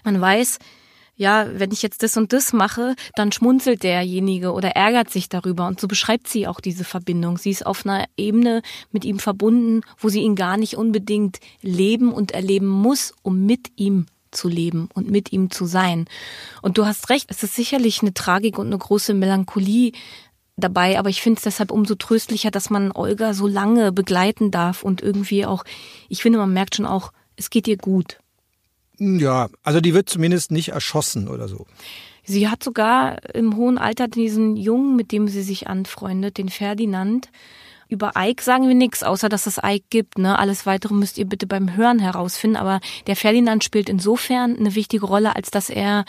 man 0.05 0.18
weiß, 0.20 0.59
ja, 1.16 1.46
wenn 1.55 1.72
ich 1.72 1.83
jetzt 1.83 2.02
das 2.02 2.16
und 2.16 2.33
das 2.33 2.52
mache, 2.52 2.94
dann 3.14 3.33
schmunzelt 3.33 3.83
derjenige 3.83 4.52
oder 4.52 4.70
ärgert 4.70 5.11
sich 5.11 5.29
darüber. 5.29 5.66
Und 5.66 5.81
so 5.81 5.88
beschreibt 5.88 6.29
sie 6.29 6.46
auch 6.46 6.61
diese 6.61 6.85
Verbindung. 6.85 7.38
Sie 7.38 7.50
ist 7.50 7.64
auf 7.64 7.87
einer 7.87 8.05
Ebene 8.16 8.62
mit 8.92 9.05
ihm 9.05 9.18
verbunden, 9.18 9.81
wo 9.98 10.11
sie 10.11 10.20
ihn 10.20 10.37
gar 10.37 10.59
nicht 10.59 10.76
unbedingt 10.76 11.40
leben 11.62 12.12
und 12.12 12.33
erleben 12.33 12.68
muss, 12.68 13.14
um 13.22 13.46
mit 13.46 13.72
ihm 13.76 14.07
zu 14.31 14.48
leben 14.48 14.90
und 14.92 15.11
mit 15.11 15.33
ihm 15.33 15.50
zu 15.50 15.64
sein. 15.64 16.07
Und 16.61 16.76
du 16.76 16.85
hast 16.85 17.09
recht, 17.09 17.31
es 17.31 17.42
ist 17.42 17.55
sicherlich 17.55 18.02
eine 18.02 18.12
Tragik 18.12 18.59
und 18.59 18.66
eine 18.66 18.79
große 18.79 19.14
Melancholie 19.14 19.92
dabei, 20.57 20.98
aber 20.98 21.09
ich 21.09 21.22
finde 21.22 21.38
es 21.38 21.44
deshalb 21.44 21.70
umso 21.70 21.94
tröstlicher, 21.94 22.50
dass 22.50 22.68
man 22.68 22.92
Olga 22.92 23.33
so 23.33 23.46
lange 23.46 23.92
begleiten 23.92 24.50
darf 24.50 24.83
und 24.83 25.00
irgendwie 25.00 25.46
auch, 25.46 25.64
ich 26.11 26.22
finde, 26.22 26.38
man 26.38 26.52
merkt 26.52 26.76
schon 26.76 26.87
auch, 26.87 27.12
es 27.37 27.48
geht 27.48 27.68
ihr 27.68 27.76
gut. 27.79 28.18
Ja, 28.98 29.48
also 29.62 29.80
die 29.80 29.94
wird 29.94 30.09
zumindest 30.09 30.50
nicht 30.50 30.68
erschossen 30.68 31.28
oder 31.28 31.48
so. 31.48 31.66
Sie 32.24 32.48
hat 32.48 32.62
sogar 32.62 33.18
im 33.35 33.56
hohen 33.56 33.78
Alter 33.78 34.09
diesen 34.09 34.56
Jungen, 34.56 34.96
mit 34.96 35.12
dem 35.12 35.28
sie 35.28 35.42
sich 35.42 35.68
anfreundet, 35.68 36.38
den 36.38 36.48
Ferdinand, 36.48 37.28
Über 37.88 38.12
Ike 38.16 38.42
sagen 38.42 38.66
wir 38.66 38.74
nichts, 38.74 39.04
außer 39.04 39.28
dass 39.28 39.46
es 39.46 39.61
Ike 39.62 39.87
gibt. 39.90 40.18
Ne? 40.18 40.38
Alles 40.38 40.66
weitere 40.66 40.94
müsst 40.94 41.18
ihr 41.18 41.26
bitte 41.26 41.46
beim 41.46 41.76
Hören 41.76 42.00
herausfinden. 42.00 42.56
Aber 42.56 42.80
der 43.06 43.14
Ferdinand 43.14 43.62
spielt 43.62 43.88
insofern 43.88 44.56
eine 44.56 44.74
wichtige 44.74 45.06
Rolle, 45.06 45.37
als 45.37 45.50
dass 45.50 45.70
er 45.70 46.04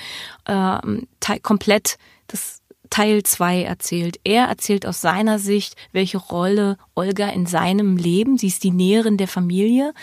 äh, 0.45 1.39
komplett 1.41 1.97
das 2.27 2.61
Teil 2.89 3.21
2 3.21 3.63
erzählt. 3.63 4.19
Er 4.23 4.45
erzählt 4.45 4.85
aus 4.85 5.01
seiner 5.01 5.39
Sicht, 5.39 5.75
welche 5.91 6.17
Rolle 6.17 6.77
Olga 6.95 7.29
in 7.29 7.45
seinem 7.45 7.97
Leben, 7.97 8.37
sie 8.37 8.47
ist 8.47 8.63
die 8.63 8.71
Näherin 8.71 9.17
der 9.17 9.27
Familie, 9.27 9.93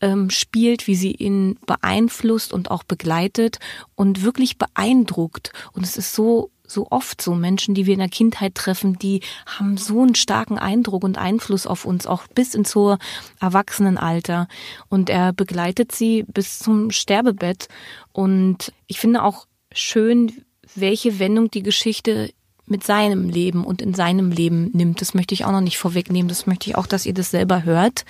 ähm, 0.00 0.30
spielt, 0.30 0.86
wie 0.86 0.94
sie 0.94 1.12
ihn 1.12 1.58
beeinflusst 1.66 2.52
und 2.52 2.70
auch 2.70 2.82
begleitet 2.82 3.58
und 3.94 4.22
wirklich 4.22 4.58
beeindruckt. 4.58 5.52
Und 5.72 5.84
es 5.84 5.96
ist 5.96 6.14
so 6.14 6.50
so 6.70 6.86
oft 6.90 7.20
so 7.20 7.34
Menschen, 7.34 7.74
die 7.74 7.86
wir 7.86 7.94
in 7.94 8.00
der 8.00 8.08
Kindheit 8.08 8.54
treffen, 8.54 8.98
die 8.98 9.22
haben 9.44 9.76
so 9.76 10.02
einen 10.02 10.14
starken 10.14 10.58
Eindruck 10.58 11.02
und 11.02 11.18
Einfluss 11.18 11.66
auf 11.66 11.84
uns, 11.84 12.06
auch 12.06 12.26
bis 12.28 12.54
ins 12.54 12.74
hohe 12.74 12.98
Erwachsenenalter. 13.40 14.46
Und 14.88 15.10
er 15.10 15.32
begleitet 15.32 15.92
sie 15.92 16.24
bis 16.28 16.60
zum 16.60 16.90
Sterbebett. 16.92 17.68
Und 18.12 18.72
ich 18.86 19.00
finde 19.00 19.24
auch 19.24 19.46
schön, 19.72 20.44
welche 20.74 21.18
Wendung 21.18 21.50
die 21.50 21.62
Geschichte 21.62 22.32
mit 22.66 22.84
seinem 22.84 23.28
Leben 23.28 23.64
und 23.64 23.82
in 23.82 23.94
seinem 23.94 24.30
Leben 24.30 24.70
nimmt. 24.72 25.00
Das 25.00 25.12
möchte 25.12 25.34
ich 25.34 25.44
auch 25.44 25.52
noch 25.52 25.60
nicht 25.60 25.78
vorwegnehmen. 25.78 26.28
Das 26.28 26.46
möchte 26.46 26.70
ich 26.70 26.76
auch, 26.76 26.86
dass 26.86 27.04
ihr 27.04 27.14
das 27.14 27.32
selber 27.32 27.64
hört. 27.64 28.04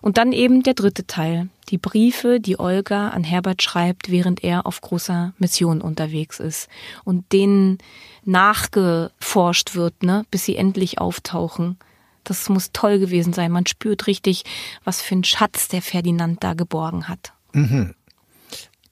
Und 0.00 0.18
dann 0.18 0.32
eben 0.32 0.62
der 0.62 0.74
dritte 0.74 1.06
Teil. 1.06 1.48
Die 1.68 1.78
Briefe, 1.78 2.38
die 2.40 2.58
Olga 2.58 3.08
an 3.08 3.24
Herbert 3.24 3.62
schreibt, 3.62 4.10
während 4.10 4.44
er 4.44 4.66
auf 4.66 4.80
großer 4.80 5.32
Mission 5.38 5.80
unterwegs 5.80 6.38
ist. 6.38 6.68
Und 7.04 7.32
denen 7.32 7.78
nachgeforscht 8.24 9.74
wird, 9.74 10.02
ne, 10.02 10.24
bis 10.30 10.44
sie 10.44 10.56
endlich 10.56 10.98
auftauchen. 10.98 11.78
Das 12.24 12.48
muss 12.48 12.70
toll 12.72 12.98
gewesen 12.98 13.32
sein. 13.32 13.52
Man 13.52 13.66
spürt 13.66 14.06
richtig, 14.06 14.44
was 14.84 15.00
für 15.00 15.14
ein 15.14 15.24
Schatz 15.24 15.68
der 15.68 15.82
Ferdinand 15.82 16.42
da 16.42 16.54
geborgen 16.54 17.08
hat. 17.08 17.32
Mhm. 17.52 17.94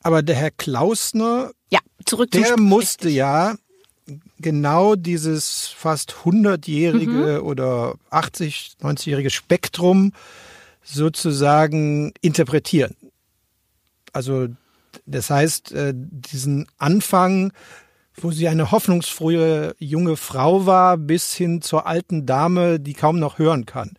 Aber 0.02 0.22
der 0.22 0.36
Herr 0.36 0.50
Klausner, 0.50 1.50
ja, 1.70 1.80
zurück 2.04 2.30
der 2.30 2.58
musste 2.58 3.08
ja 3.08 3.56
genau 4.38 4.94
dieses 4.94 5.68
fast 5.68 6.14
100-jährige 6.24 7.40
mhm. 7.40 7.46
oder 7.46 7.94
80, 8.10 8.76
90-jährige 8.82 9.30
Spektrum 9.30 10.12
sozusagen 10.84 12.12
interpretieren. 12.20 12.96
Also 14.12 14.48
das 15.06 15.30
heißt, 15.30 15.72
äh, 15.72 15.92
diesen 15.96 16.66
Anfang, 16.78 17.52
wo 18.14 18.30
sie 18.30 18.48
eine 18.48 18.70
hoffnungsfrohe 18.70 19.74
junge 19.78 20.16
Frau 20.16 20.66
war, 20.66 20.96
bis 20.96 21.34
hin 21.34 21.62
zur 21.62 21.86
alten 21.86 22.26
Dame, 22.26 22.78
die 22.78 22.94
kaum 22.94 23.18
noch 23.18 23.38
hören 23.38 23.66
kann. 23.66 23.94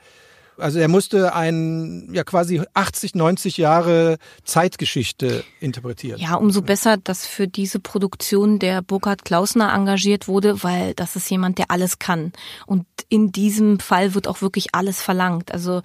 Also 0.58 0.80
er 0.80 0.88
musste 0.88 1.36
ein 1.36 2.10
ja 2.14 2.24
quasi 2.24 2.62
80, 2.74 3.16
90 3.16 3.58
Jahre 3.58 4.18
Zeitgeschichte 4.44 5.44
interpretieren. 5.60 6.20
Ja, 6.20 6.36
umso 6.36 6.62
besser, 6.62 6.98
dass 6.98 7.28
für 7.28 7.48
diese 7.48 7.80
Produktion 7.80 8.60
der 8.60 8.82
Burkhard 8.82 9.26
Klausner 9.26 9.74
engagiert 9.74 10.28
wurde, 10.28 10.64
weil 10.64 10.94
das 10.94 11.16
ist 11.16 11.30
jemand, 11.30 11.58
der 11.58 11.72
alles 11.72 12.00
kann. 12.00 12.32
Und 12.66 12.86
in 13.10 13.32
diesem 13.32 13.80
Fall 13.80 14.14
wird 14.14 14.28
auch 14.28 14.42
wirklich 14.42 14.74
alles 14.74 15.02
verlangt. 15.02 15.52
Also 15.52 15.82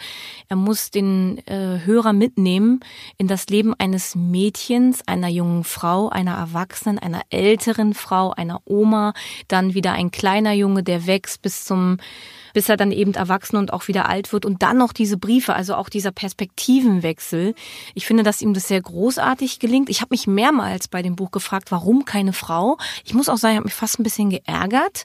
er 0.48 0.56
muss 0.56 0.90
den 0.90 1.38
äh, 1.46 1.80
Hörer 1.85 2.12
mitnehmen 2.12 2.80
in 3.18 3.26
das 3.26 3.46
Leben 3.48 3.74
eines 3.74 4.14
Mädchens, 4.14 5.06
einer 5.06 5.28
jungen 5.28 5.64
Frau, 5.64 6.09
einer 6.09 6.35
Erwachsenen, 6.35 6.98
einer 6.98 7.22
älteren 7.30 7.94
Frau, 7.94 8.30
einer 8.30 8.61
Oma, 8.64 9.14
dann 9.48 9.74
wieder 9.74 9.92
ein 9.92 10.11
kleiner 10.11 10.52
Junge, 10.52 10.83
der 10.83 11.06
wächst 11.06 11.42
bis 11.42 11.64
zum 11.64 11.98
bis 12.54 12.68
er 12.68 12.76
dann 12.76 12.92
eben 12.92 13.14
erwachsen 13.14 13.56
und 13.56 13.72
auch 13.72 13.88
wieder 13.88 14.08
alt 14.08 14.32
wird 14.32 14.44
und 14.44 14.62
dann 14.62 14.78
noch 14.78 14.92
diese 14.92 15.16
Briefe, 15.16 15.54
also 15.54 15.74
auch 15.74 15.88
dieser 15.88 16.12
Perspektivenwechsel. 16.12 17.54
Ich 17.94 18.06
finde, 18.06 18.22
dass 18.22 18.42
ihm 18.42 18.54
das 18.54 18.68
sehr 18.68 18.80
großartig 18.80 19.58
gelingt. 19.58 19.88
Ich 19.90 20.00
habe 20.00 20.12
mich 20.12 20.26
mehrmals 20.26 20.88
bei 20.88 21.02
dem 21.02 21.16
Buch 21.16 21.30
gefragt, 21.30 21.70
warum 21.70 22.04
keine 22.04 22.32
Frau. 22.32 22.78
Ich 23.04 23.14
muss 23.14 23.28
auch 23.28 23.36
sagen, 23.36 23.54
ich 23.54 23.58
habe 23.58 23.66
mich 23.66 23.74
fast 23.74 23.98
ein 23.98 24.04
bisschen 24.04 24.30
geärgert. 24.30 25.04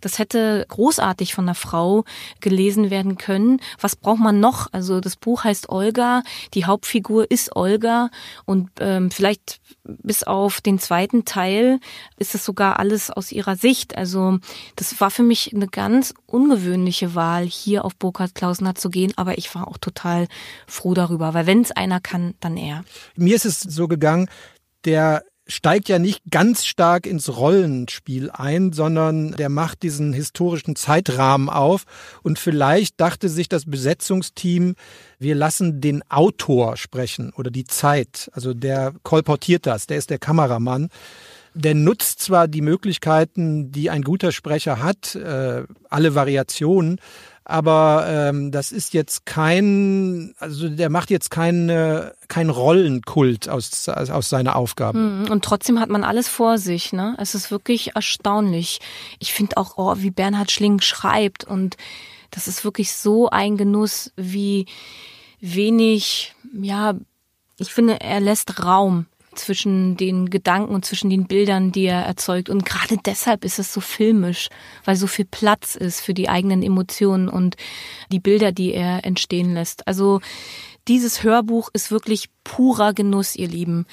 Das 0.00 0.18
hätte 0.18 0.64
großartig 0.68 1.34
von 1.34 1.44
einer 1.44 1.54
Frau 1.54 2.04
gelesen 2.40 2.90
werden 2.90 3.18
können. 3.18 3.60
Was 3.80 3.96
braucht 3.96 4.20
man 4.20 4.40
noch? 4.40 4.68
Also 4.72 5.00
das 5.00 5.16
Buch 5.16 5.44
heißt 5.44 5.68
Olga, 5.68 6.22
die 6.54 6.64
Hauptfigur 6.64 7.30
ist 7.30 7.54
Olga 7.56 8.10
und 8.44 8.70
ähm, 8.80 9.10
vielleicht 9.10 9.60
bis 9.84 10.22
auf 10.22 10.60
den 10.60 10.78
zweiten 10.78 11.24
Teil 11.24 11.80
ist 12.18 12.34
es 12.34 12.44
sogar 12.44 12.78
alles 12.78 13.10
aus 13.10 13.32
ihrer 13.32 13.56
Sicht. 13.56 13.96
Also 13.96 14.38
das 14.76 15.00
war 15.00 15.10
für 15.10 15.22
mich 15.22 15.54
eine 15.54 15.68
ganz 15.68 16.14
ungewöhnliche 16.26 17.14
Wahl, 17.14 17.44
hier 17.44 17.84
auf 17.84 17.96
Burkhard 17.96 18.34
Klausner 18.34 18.74
zu 18.74 18.90
gehen, 18.90 19.12
aber 19.16 19.38
ich 19.38 19.54
war 19.54 19.68
auch 19.68 19.78
total 19.78 20.26
froh 20.66 20.94
darüber, 20.94 21.34
weil 21.34 21.46
wenn 21.46 21.62
es 21.62 21.72
einer 21.72 22.00
kann, 22.00 22.34
dann 22.40 22.56
er. 22.56 22.84
Mir 23.16 23.36
ist 23.36 23.46
es 23.46 23.60
so 23.60 23.88
gegangen, 23.88 24.28
der 24.84 25.22
steigt 25.48 25.88
ja 25.88 25.98
nicht 25.98 26.22
ganz 26.30 26.64
stark 26.64 27.06
ins 27.06 27.36
Rollenspiel 27.36 28.30
ein, 28.30 28.72
sondern 28.72 29.32
der 29.32 29.48
macht 29.48 29.82
diesen 29.82 30.12
historischen 30.12 30.74
Zeitrahmen 30.74 31.48
auf. 31.48 31.84
Und 32.22 32.38
vielleicht 32.38 33.00
dachte 33.00 33.28
sich 33.28 33.48
das 33.48 33.64
Besetzungsteam, 33.64 34.74
wir 35.18 35.34
lassen 35.34 35.80
den 35.80 36.02
Autor 36.10 36.76
sprechen 36.76 37.32
oder 37.36 37.50
die 37.50 37.64
Zeit. 37.64 38.28
Also 38.32 38.54
der 38.54 38.92
kolportiert 39.04 39.66
das, 39.66 39.86
der 39.86 39.98
ist 39.98 40.10
der 40.10 40.18
Kameramann. 40.18 40.88
Der 41.58 41.74
nutzt 41.74 42.20
zwar 42.20 42.48
die 42.48 42.60
Möglichkeiten, 42.60 43.72
die 43.72 43.88
ein 43.88 44.02
guter 44.02 44.30
Sprecher 44.30 44.82
hat, 44.82 45.14
äh, 45.14 45.62
alle 45.88 46.14
Variationen, 46.14 47.00
aber 47.48 48.06
ähm, 48.08 48.50
das 48.50 48.72
ist 48.72 48.92
jetzt 48.92 49.24
kein, 49.24 50.34
also 50.38 50.68
der 50.68 50.90
macht 50.90 51.10
jetzt 51.10 51.30
keinen 51.30 52.10
kein 52.26 52.50
Rollenkult 52.50 53.48
aus, 53.48 53.88
aus 53.88 54.28
seiner 54.28 54.56
Aufgabe. 54.56 54.98
Hm, 54.98 55.28
und 55.30 55.44
trotzdem 55.44 55.78
hat 55.78 55.88
man 55.88 56.02
alles 56.02 56.28
vor 56.28 56.58
sich, 56.58 56.92
ne? 56.92 57.14
Es 57.18 57.36
ist 57.36 57.52
wirklich 57.52 57.94
erstaunlich. 57.94 58.80
Ich 59.20 59.32
finde 59.32 59.58
auch, 59.58 59.78
oh, 59.78 59.94
wie 59.98 60.10
Bernhard 60.10 60.50
Schling 60.50 60.80
schreibt 60.80 61.44
und 61.44 61.76
das 62.32 62.48
ist 62.48 62.64
wirklich 62.64 62.92
so 62.92 63.30
ein 63.30 63.56
Genuss, 63.56 64.12
wie 64.16 64.66
wenig, 65.40 66.34
ja, 66.52 66.94
ich 67.58 67.72
finde, 67.72 68.00
er 68.00 68.20
lässt 68.20 68.64
Raum 68.64 69.06
zwischen 69.36 69.96
den 69.96 70.30
Gedanken 70.30 70.74
und 70.74 70.84
zwischen 70.84 71.10
den 71.10 71.26
Bildern, 71.26 71.72
die 71.72 71.84
er 71.84 72.02
erzeugt. 72.02 72.48
Und 72.50 72.64
gerade 72.64 72.96
deshalb 73.04 73.44
ist 73.44 73.58
es 73.58 73.72
so 73.72 73.80
filmisch, 73.80 74.48
weil 74.84 74.96
so 74.96 75.06
viel 75.06 75.24
Platz 75.24 75.74
ist 75.76 76.00
für 76.00 76.14
die 76.14 76.28
eigenen 76.28 76.62
Emotionen 76.62 77.28
und 77.28 77.56
die 78.10 78.20
Bilder, 78.20 78.52
die 78.52 78.72
er 78.72 79.04
entstehen 79.04 79.54
lässt. 79.54 79.86
Also 79.86 80.20
dieses 80.88 81.22
Hörbuch 81.22 81.68
ist 81.72 81.90
wirklich 81.90 82.28
purer 82.44 82.94
Genuss, 82.94 83.36
ihr 83.36 83.48
Lieben. 83.48 83.86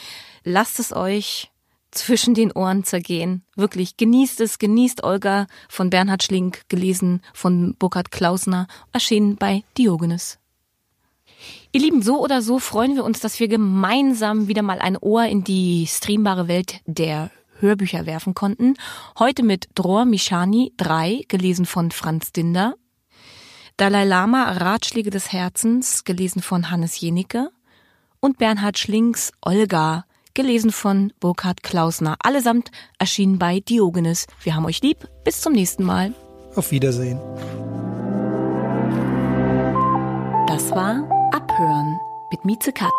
Lasst 0.44 0.80
es 0.80 0.96
euch 0.96 1.52
zwischen 1.92 2.34
den 2.34 2.52
Ohren 2.52 2.84
zergehen. 2.84 3.44
Wirklich, 3.56 3.98
genießt 3.98 4.42
es, 4.42 4.60
genießt 4.60 5.04
Olga 5.04 5.48
von 5.70 5.90
Bernhard 5.90 6.24
Schlink, 6.24 6.64
gelesen 6.70 7.22
von 7.34 7.76
Burkhard 7.78 8.12
Klausner, 8.12 8.68
erschienen 8.92 9.36
bei 9.36 9.64
Diogenes. 9.78 10.40
Ihr 11.72 11.82
Lieben, 11.82 12.02
so 12.02 12.22
oder 12.24 12.42
so 12.42 12.60
freuen 12.60 12.96
wir 12.96 13.04
uns, 13.04 13.20
dass 13.20 13.40
wir 13.40 13.48
gemeinsam 13.48 14.48
wieder 14.48 14.62
mal 14.62 14.80
ein 14.80 14.98
Ohr 14.98 15.26
in 15.26 15.44
die 15.44 15.88
streambare 15.88 16.48
Welt 16.48 16.82
der 16.86 17.32
Hörbücher 17.60 18.06
werfen 18.06 18.34
konnten. 18.34 18.76
Heute 19.18 19.44
mit 19.44 19.70
Dror 19.74 20.06
Mishani 20.06 20.74
3, 20.78 21.26
gelesen 21.28 21.66
von 21.66 21.92
Franz 21.92 22.32
Dinder. 22.32 22.76
Dalai 23.78 24.06
Lama 24.06 24.52
Ratschläge 24.52 25.10
des 25.10 25.32
Herzens, 25.32 26.04
gelesen 26.04 26.42
von 26.42 26.70
Hannes 26.70 27.00
Jenicke. 27.00 27.50
Und 28.20 28.38
Bernhard 28.38 28.78
Schlings 28.78 29.32
Olga, 29.42 30.06
gelesen 30.34 30.72
von 30.72 31.12
Burkhard 31.20 31.64
Klausner. 31.64 32.18
Allesamt 32.20 32.72
erschienen 33.00 33.40
bei 33.40 33.60
Diogenes. 33.60 34.28
Wir 34.44 34.56
haben 34.56 34.66
euch 34.66 34.82
lieb. 34.82 35.08
Bis 35.24 35.42
zum 35.42 35.54
nächsten 35.54 35.84
Mal. 35.84 36.14
Auf 36.56 36.72
Wiedersehen. 36.72 37.20
Das 40.48 40.70
war 40.72 41.12
Abhören 41.54 42.00
mit 42.32 42.46
Mieze 42.46 42.74
Katz. 42.74 42.89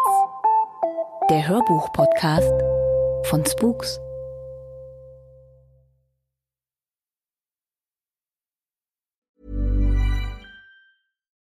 Der 1.28 1.48
Hörbuch-Podcast 1.48 2.52
von 3.24 3.44
Spooks. 3.44 3.98